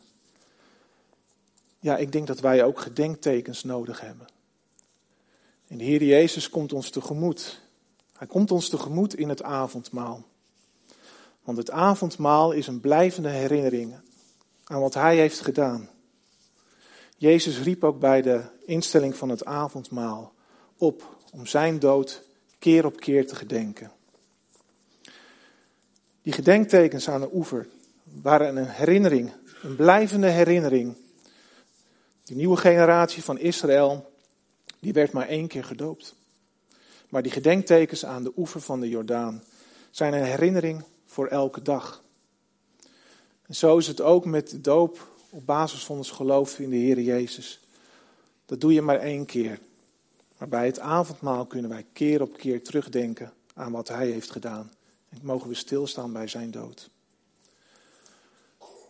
Ja, 1.80 1.96
ik 1.96 2.12
denk 2.12 2.26
dat 2.26 2.40
wij 2.40 2.64
ook 2.64 2.80
gedenktekens 2.80 3.64
nodig 3.64 4.00
hebben. 4.00 4.26
En 5.66 5.78
de 5.78 5.84
Heer 5.84 6.02
Jezus 6.02 6.48
komt 6.50 6.72
ons 6.72 6.90
tegemoet. 6.90 7.60
Hij 8.16 8.26
komt 8.26 8.50
ons 8.50 8.68
tegemoet 8.68 9.14
in 9.14 9.28
het 9.28 9.42
avondmaal. 9.42 10.24
Want 11.42 11.58
het 11.58 11.70
avondmaal 11.70 12.52
is 12.52 12.66
een 12.66 12.80
blijvende 12.80 13.28
herinnering 13.28 13.94
aan 14.64 14.80
wat 14.80 14.94
Hij 14.94 15.16
heeft 15.16 15.40
gedaan. 15.40 15.88
Jezus 17.16 17.60
riep 17.60 17.84
ook 17.84 17.98
bij 17.98 18.22
de 18.22 18.42
instelling 18.64 19.16
van 19.16 19.28
het 19.28 19.44
avondmaal 19.44 20.32
op 20.76 21.16
om 21.32 21.46
Zijn 21.46 21.78
dood 21.78 22.22
keer 22.58 22.84
op 22.84 23.00
keer 23.00 23.26
te 23.26 23.34
gedenken. 23.36 23.92
Die 26.22 26.32
gedenktekens 26.32 27.08
aan 27.08 27.20
de 27.20 27.30
oever 27.32 27.68
waren 28.22 28.56
een 28.56 28.66
herinnering, 28.66 29.32
een 29.62 29.76
blijvende 29.76 30.28
herinnering. 30.28 30.96
Die 32.30 32.38
nieuwe 32.38 32.56
generatie 32.56 33.22
van 33.22 33.38
Israël, 33.38 34.12
die 34.78 34.92
werd 34.92 35.12
maar 35.12 35.28
één 35.28 35.46
keer 35.46 35.64
gedoopt. 35.64 36.14
Maar 37.08 37.22
die 37.22 37.32
gedenktekens 37.32 38.04
aan 38.04 38.22
de 38.22 38.32
oever 38.36 38.60
van 38.60 38.80
de 38.80 38.88
Jordaan 38.88 39.42
zijn 39.90 40.12
een 40.12 40.24
herinnering 40.24 40.84
voor 41.06 41.26
elke 41.26 41.62
dag. 41.62 42.02
En 43.46 43.54
zo 43.54 43.78
is 43.78 43.86
het 43.86 44.00
ook 44.00 44.24
met 44.24 44.50
de 44.50 44.60
doop 44.60 45.08
op 45.30 45.46
basis 45.46 45.84
van 45.84 45.96
ons 45.96 46.10
geloof 46.10 46.58
in 46.58 46.70
de 46.70 46.76
Heer 46.76 47.00
Jezus. 47.00 47.60
Dat 48.46 48.60
doe 48.60 48.72
je 48.72 48.82
maar 48.82 48.98
één 48.98 49.24
keer. 49.24 49.60
Maar 50.38 50.48
bij 50.48 50.66
het 50.66 50.78
avondmaal 50.78 51.46
kunnen 51.46 51.70
wij 51.70 51.86
keer 51.92 52.22
op 52.22 52.36
keer 52.36 52.62
terugdenken 52.62 53.32
aan 53.54 53.72
wat 53.72 53.88
Hij 53.88 54.10
heeft 54.10 54.30
gedaan. 54.30 54.72
En 55.08 55.18
mogen 55.22 55.48
we 55.48 55.54
stilstaan 55.54 56.12
bij 56.12 56.26
Zijn 56.26 56.50
dood. 56.50 56.90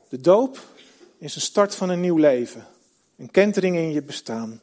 De 0.08 0.20
doop 0.20 0.58
is 1.18 1.34
een 1.34 1.40
start 1.40 1.74
van 1.74 1.88
een 1.88 2.00
nieuw 2.00 2.16
leven. 2.16 2.66
Een 3.20 3.30
kentering 3.30 3.76
in 3.76 3.92
je 3.92 4.02
bestaan. 4.02 4.60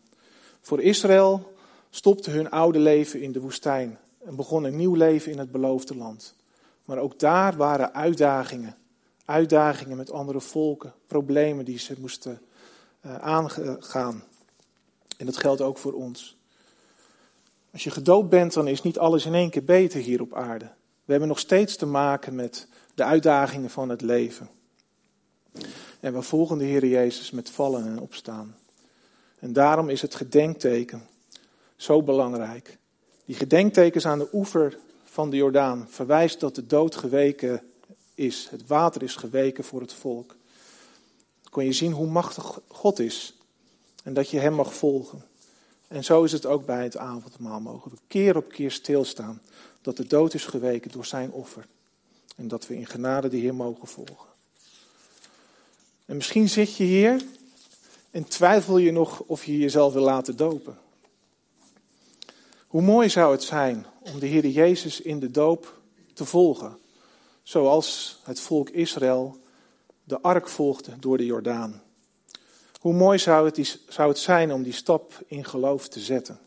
Voor 0.62 0.82
Israël 0.82 1.54
stopte 1.90 2.32
hun 2.32 2.50
oude 2.50 2.80
leven 2.80 3.22
in 3.22 3.32
de 3.32 3.40
woestijn 3.40 3.98
en 4.26 4.36
begon 4.36 4.64
een 4.64 4.76
nieuw 4.76 4.96
leven 4.96 5.32
in 5.32 5.38
het 5.38 5.52
beloofde 5.52 5.96
land. 5.96 6.36
Maar 6.86 6.98
ook 6.98 7.20
daar 7.20 7.56
waren 7.56 7.94
uitdagingen. 7.94 8.76
Uitdagingen 9.26 9.98
met 9.98 10.12
andere 10.12 10.42
volken, 10.42 10.94
problemen 11.08 11.66
die 11.66 11.80
ze 11.80 11.96
moesten 12.00 12.42
uh, 13.06 13.16
aangaan. 13.16 14.24
En 15.18 15.26
dat 15.26 15.38
geldt 15.38 15.62
ook 15.62 15.78
voor 15.78 15.94
ons. 15.94 16.38
Als 17.72 17.84
je 17.84 17.92
gedoopt 17.92 18.30
bent, 18.30 18.54
dan 18.54 18.68
is 18.68 18.82
niet 18.82 19.00
alles 19.00 19.26
in 19.26 19.34
één 19.34 19.50
keer 19.50 19.64
beter 19.64 20.00
hier 20.00 20.22
op 20.22 20.34
aarde. 20.34 20.66
We 21.06 21.12
hebben 21.12 21.28
nog 21.28 21.40
steeds 21.40 21.76
te 21.76 21.86
maken 21.86 22.36
met 22.36 22.68
de 22.96 23.04
uitdagingen 23.04 23.70
van 23.70 23.90
het 23.90 24.02
leven. 24.02 24.50
En 26.08 26.14
we 26.14 26.22
volgen 26.22 26.58
de 26.58 26.64
Heer 26.64 26.86
Jezus 26.86 27.32
met 27.32 27.50
vallen 27.50 27.86
en 27.86 28.00
opstaan. 28.00 28.56
En 29.40 29.54
daarom 29.54 29.90
is 29.90 30.02
het 30.02 30.16
gedenkteken 30.16 31.08
zo 31.76 32.04
belangrijk. 32.04 32.78
Die 33.26 33.36
gedenktekens 33.36 34.06
aan 34.06 34.20
de 34.20 34.30
oever 34.34 34.78
van 35.04 35.30
de 35.30 35.36
Jordaan 35.36 35.88
verwijst 35.90 36.40
dat 36.40 36.56
de 36.56 36.66
dood 36.66 36.96
geweken 36.96 37.62
is. 38.16 38.48
Het 38.50 38.68
water 38.68 39.04
is 39.04 39.16
geweken 39.16 39.64
voor 39.64 39.82
het 39.82 39.94
volk. 39.94 40.28
Dan 41.42 41.52
kon 41.52 41.66
je 41.66 41.74
zien 41.74 41.92
hoe 41.92 42.08
machtig 42.08 42.60
God 42.68 43.00
is. 43.00 43.34
En 44.04 44.14
dat 44.14 44.30
je 44.30 44.40
hem 44.40 44.54
mag 44.54 44.74
volgen. 44.74 45.24
En 45.88 46.04
zo 46.04 46.24
is 46.24 46.32
het 46.32 46.46
ook 46.46 46.66
bij 46.66 46.84
het 46.84 46.98
avondmaal. 46.98 47.60
Mogen 47.60 47.92
we 47.92 47.98
keer 48.08 48.36
op 48.38 48.50
keer 48.50 48.72
stilstaan. 48.72 49.42
Dat 49.82 49.98
de 49.98 50.08
dood 50.08 50.34
is 50.34 50.46
geweken 50.46 50.92
door 50.92 51.06
zijn 51.06 51.32
offer. 51.32 51.66
En 52.36 52.48
dat 52.48 52.68
we 52.68 52.76
in 52.76 52.86
genade 52.86 53.30
de 53.30 53.38
Heer 53.38 53.56
mogen 53.56 53.88
volgen. 53.88 54.36
En 56.08 56.16
misschien 56.16 56.50
zit 56.50 56.76
je 56.76 56.84
hier 56.84 57.26
en 58.12 58.28
twijfel 58.28 58.78
je 58.78 58.92
nog 58.92 59.20
of 59.20 59.46
je 59.46 59.58
jezelf 59.58 59.94
wil 59.94 60.04
laten 60.04 60.38
dopen. 60.38 60.78
Hoe 62.68 62.82
mooi 62.82 63.10
zou 63.10 63.32
het 63.32 63.44
zijn 63.44 63.86
om 64.00 64.20
de 64.20 64.26
Heer 64.26 64.48
Jezus 64.48 65.02
in 65.02 65.20
de 65.20 65.32
doop 65.32 65.82
te 66.14 66.26
volgen, 66.26 66.78
zoals 67.44 68.20
het 68.24 68.40
volk 68.40 68.70
Israël 68.70 69.38
de 70.04 70.22
ark 70.22 70.48
volgde 70.48 71.00
door 71.00 71.18
de 71.18 71.26
Jordaan. 71.26 71.82
Hoe 72.80 72.94
mooi 72.94 73.20
zou 73.20 73.46
het, 73.46 73.80
zou 73.88 74.10
het 74.10 74.18
zijn 74.18 74.54
om 74.54 74.64
die 74.64 74.74
stap 74.74 75.24
in 75.28 75.46
geloof 75.46 75.88
te 75.88 76.00
zetten. 76.00 76.40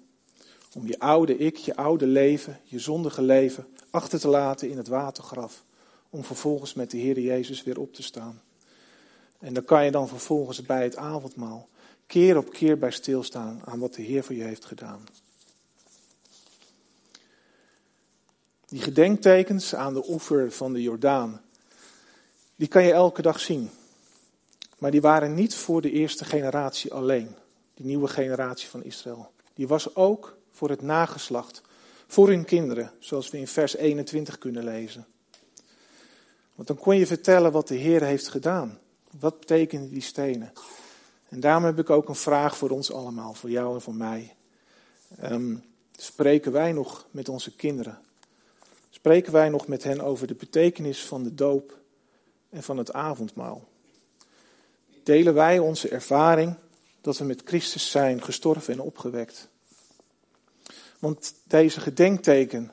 Om 0.74 0.86
je 0.86 0.98
oude 0.98 1.36
ik, 1.36 1.56
je 1.56 1.76
oude 1.76 2.06
leven, 2.06 2.60
je 2.64 2.78
zondige 2.78 3.22
leven 3.22 3.66
achter 3.90 4.20
te 4.20 4.28
laten 4.28 4.70
in 4.70 4.76
het 4.76 4.88
watergraf. 4.88 5.64
Om 6.10 6.24
vervolgens 6.24 6.74
met 6.74 6.90
de 6.90 6.98
Heer 6.98 7.20
Jezus 7.20 7.62
weer 7.62 7.80
op 7.80 7.94
te 7.94 8.02
staan. 8.02 8.42
En 9.40 9.54
dan 9.54 9.64
kan 9.64 9.84
je 9.84 9.90
dan 9.90 10.08
vervolgens 10.08 10.62
bij 10.62 10.82
het 10.82 10.96
avondmaal 10.96 11.68
keer 12.06 12.36
op 12.36 12.52
keer 12.52 12.78
bij 12.78 12.90
stilstaan 12.90 13.62
aan 13.64 13.78
wat 13.78 13.94
de 13.94 14.02
Heer 14.02 14.24
voor 14.24 14.34
je 14.34 14.42
heeft 14.42 14.64
gedaan. 14.64 15.06
Die 18.66 18.80
gedenktekens 18.80 19.74
aan 19.74 19.94
de 19.94 20.08
oever 20.08 20.52
van 20.52 20.72
de 20.72 20.82
Jordaan, 20.82 21.40
die 22.56 22.68
kan 22.68 22.84
je 22.84 22.92
elke 22.92 23.22
dag 23.22 23.40
zien. 23.40 23.70
Maar 24.78 24.90
die 24.90 25.00
waren 25.00 25.34
niet 25.34 25.54
voor 25.54 25.82
de 25.82 25.90
eerste 25.90 26.24
generatie 26.24 26.92
alleen, 26.92 27.34
die 27.74 27.86
nieuwe 27.86 28.08
generatie 28.08 28.68
van 28.68 28.84
Israël. 28.84 29.30
Die 29.54 29.68
was 29.68 29.94
ook 29.94 30.36
voor 30.50 30.70
het 30.70 30.82
nageslacht, 30.82 31.62
voor 32.06 32.28
hun 32.28 32.44
kinderen, 32.44 32.92
zoals 32.98 33.30
we 33.30 33.38
in 33.38 33.46
vers 33.46 33.76
21 33.76 34.38
kunnen 34.38 34.64
lezen. 34.64 35.06
Want 36.54 36.68
dan 36.68 36.76
kon 36.76 36.96
je 36.96 37.06
vertellen 37.06 37.52
wat 37.52 37.68
de 37.68 37.74
Heer 37.74 38.02
heeft 38.02 38.28
gedaan. 38.28 38.78
Wat 39.18 39.40
betekenen 39.40 39.88
die 39.88 40.02
stenen? 40.02 40.52
En 41.28 41.40
daarom 41.40 41.64
heb 41.64 41.78
ik 41.78 41.90
ook 41.90 42.08
een 42.08 42.14
vraag 42.14 42.56
voor 42.56 42.70
ons 42.70 42.92
allemaal, 42.92 43.34
voor 43.34 43.50
jou 43.50 43.74
en 43.74 43.80
voor 43.80 43.94
mij. 43.94 44.34
Um, 45.22 45.64
spreken 45.96 46.52
wij 46.52 46.72
nog 46.72 47.06
met 47.10 47.28
onze 47.28 47.56
kinderen? 47.56 47.98
Spreken 48.90 49.32
wij 49.32 49.48
nog 49.48 49.66
met 49.66 49.82
hen 49.82 50.00
over 50.00 50.26
de 50.26 50.34
betekenis 50.34 51.04
van 51.04 51.22
de 51.22 51.34
doop 51.34 51.78
en 52.50 52.62
van 52.62 52.76
het 52.76 52.92
avondmaal? 52.92 53.68
Delen 55.02 55.34
wij 55.34 55.58
onze 55.58 55.88
ervaring 55.88 56.54
dat 57.00 57.18
we 57.18 57.24
met 57.24 57.42
Christus 57.44 57.90
zijn 57.90 58.22
gestorven 58.22 58.72
en 58.72 58.80
opgewekt? 58.80 59.48
Want 60.98 61.34
deze 61.44 61.80
gedenkteken, 61.80 62.70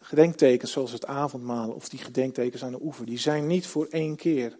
gedenktekens 0.00 0.72
zoals 0.72 0.92
het 0.92 1.06
avondmaal 1.06 1.70
of 1.70 1.88
die 1.88 1.98
gedenktekens 1.98 2.64
aan 2.64 2.72
de 2.72 2.82
oever, 2.82 3.06
die 3.06 3.18
zijn 3.18 3.46
niet 3.46 3.66
voor 3.66 3.86
één 3.90 4.16
keer 4.16 4.56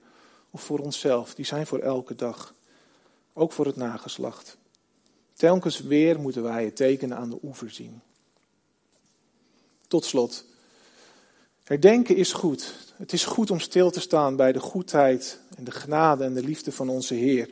voor 0.59 0.79
onszelf, 0.79 1.35
die 1.35 1.45
zijn 1.45 1.67
voor 1.67 1.79
elke 1.79 2.15
dag. 2.15 2.55
Ook 3.33 3.53
voor 3.53 3.67
het 3.67 3.77
nageslacht. 3.77 4.57
Telkens 5.33 5.81
weer 5.81 6.21
moeten 6.21 6.43
wij 6.43 6.65
het 6.65 6.77
tekenen 6.77 7.17
aan 7.17 7.31
de 7.31 7.39
oever 7.43 7.71
zien. 7.71 8.01
Tot 9.89 10.05
slot. 10.05 10.45
Herdenken 11.65 12.17
is 12.17 12.33
goed. 12.33 12.75
Het 12.97 13.13
is 13.13 13.25
goed 13.25 13.51
om 13.51 13.61
stil 13.61 13.91
te 13.91 14.01
staan 14.01 14.37
bij 14.37 14.53
de 14.53 14.61
goedheid 14.61 15.41
en 15.57 15.65
de 15.65 15.71
genade 15.71 16.25
en 16.25 16.35
de 16.35 16.43
liefde 16.43 16.73
van 16.73 16.89
onze 16.89 17.15
Heer. 17.15 17.51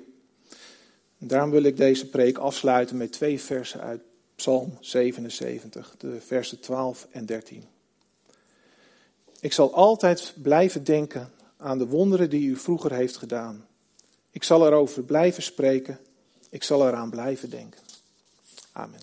Daarom 1.18 1.50
wil 1.50 1.62
ik 1.62 1.76
deze 1.76 2.08
preek 2.08 2.38
afsluiten 2.38 2.96
met 2.96 3.12
twee 3.12 3.40
versen 3.40 3.80
uit 3.80 4.00
Psalm 4.34 4.76
77, 4.80 5.94
de 5.98 6.20
versen 6.20 6.60
12 6.60 7.06
en 7.10 7.26
13. 7.26 7.64
Ik 9.40 9.52
zal 9.52 9.74
altijd 9.74 10.34
blijven 10.42 10.84
denken 10.84 11.32
aan 11.64 11.78
de 11.78 11.86
wonderen 11.86 12.30
die 12.30 12.48
u 12.48 12.56
vroeger 12.56 12.92
heeft 12.92 13.16
gedaan. 13.16 13.66
Ik 14.30 14.42
zal 14.42 14.66
erover 14.66 15.02
blijven 15.02 15.42
spreken. 15.42 15.98
Ik 16.50 16.62
zal 16.62 16.88
eraan 16.88 17.10
blijven 17.10 17.50
denken. 17.50 17.80
Amen. 18.72 19.00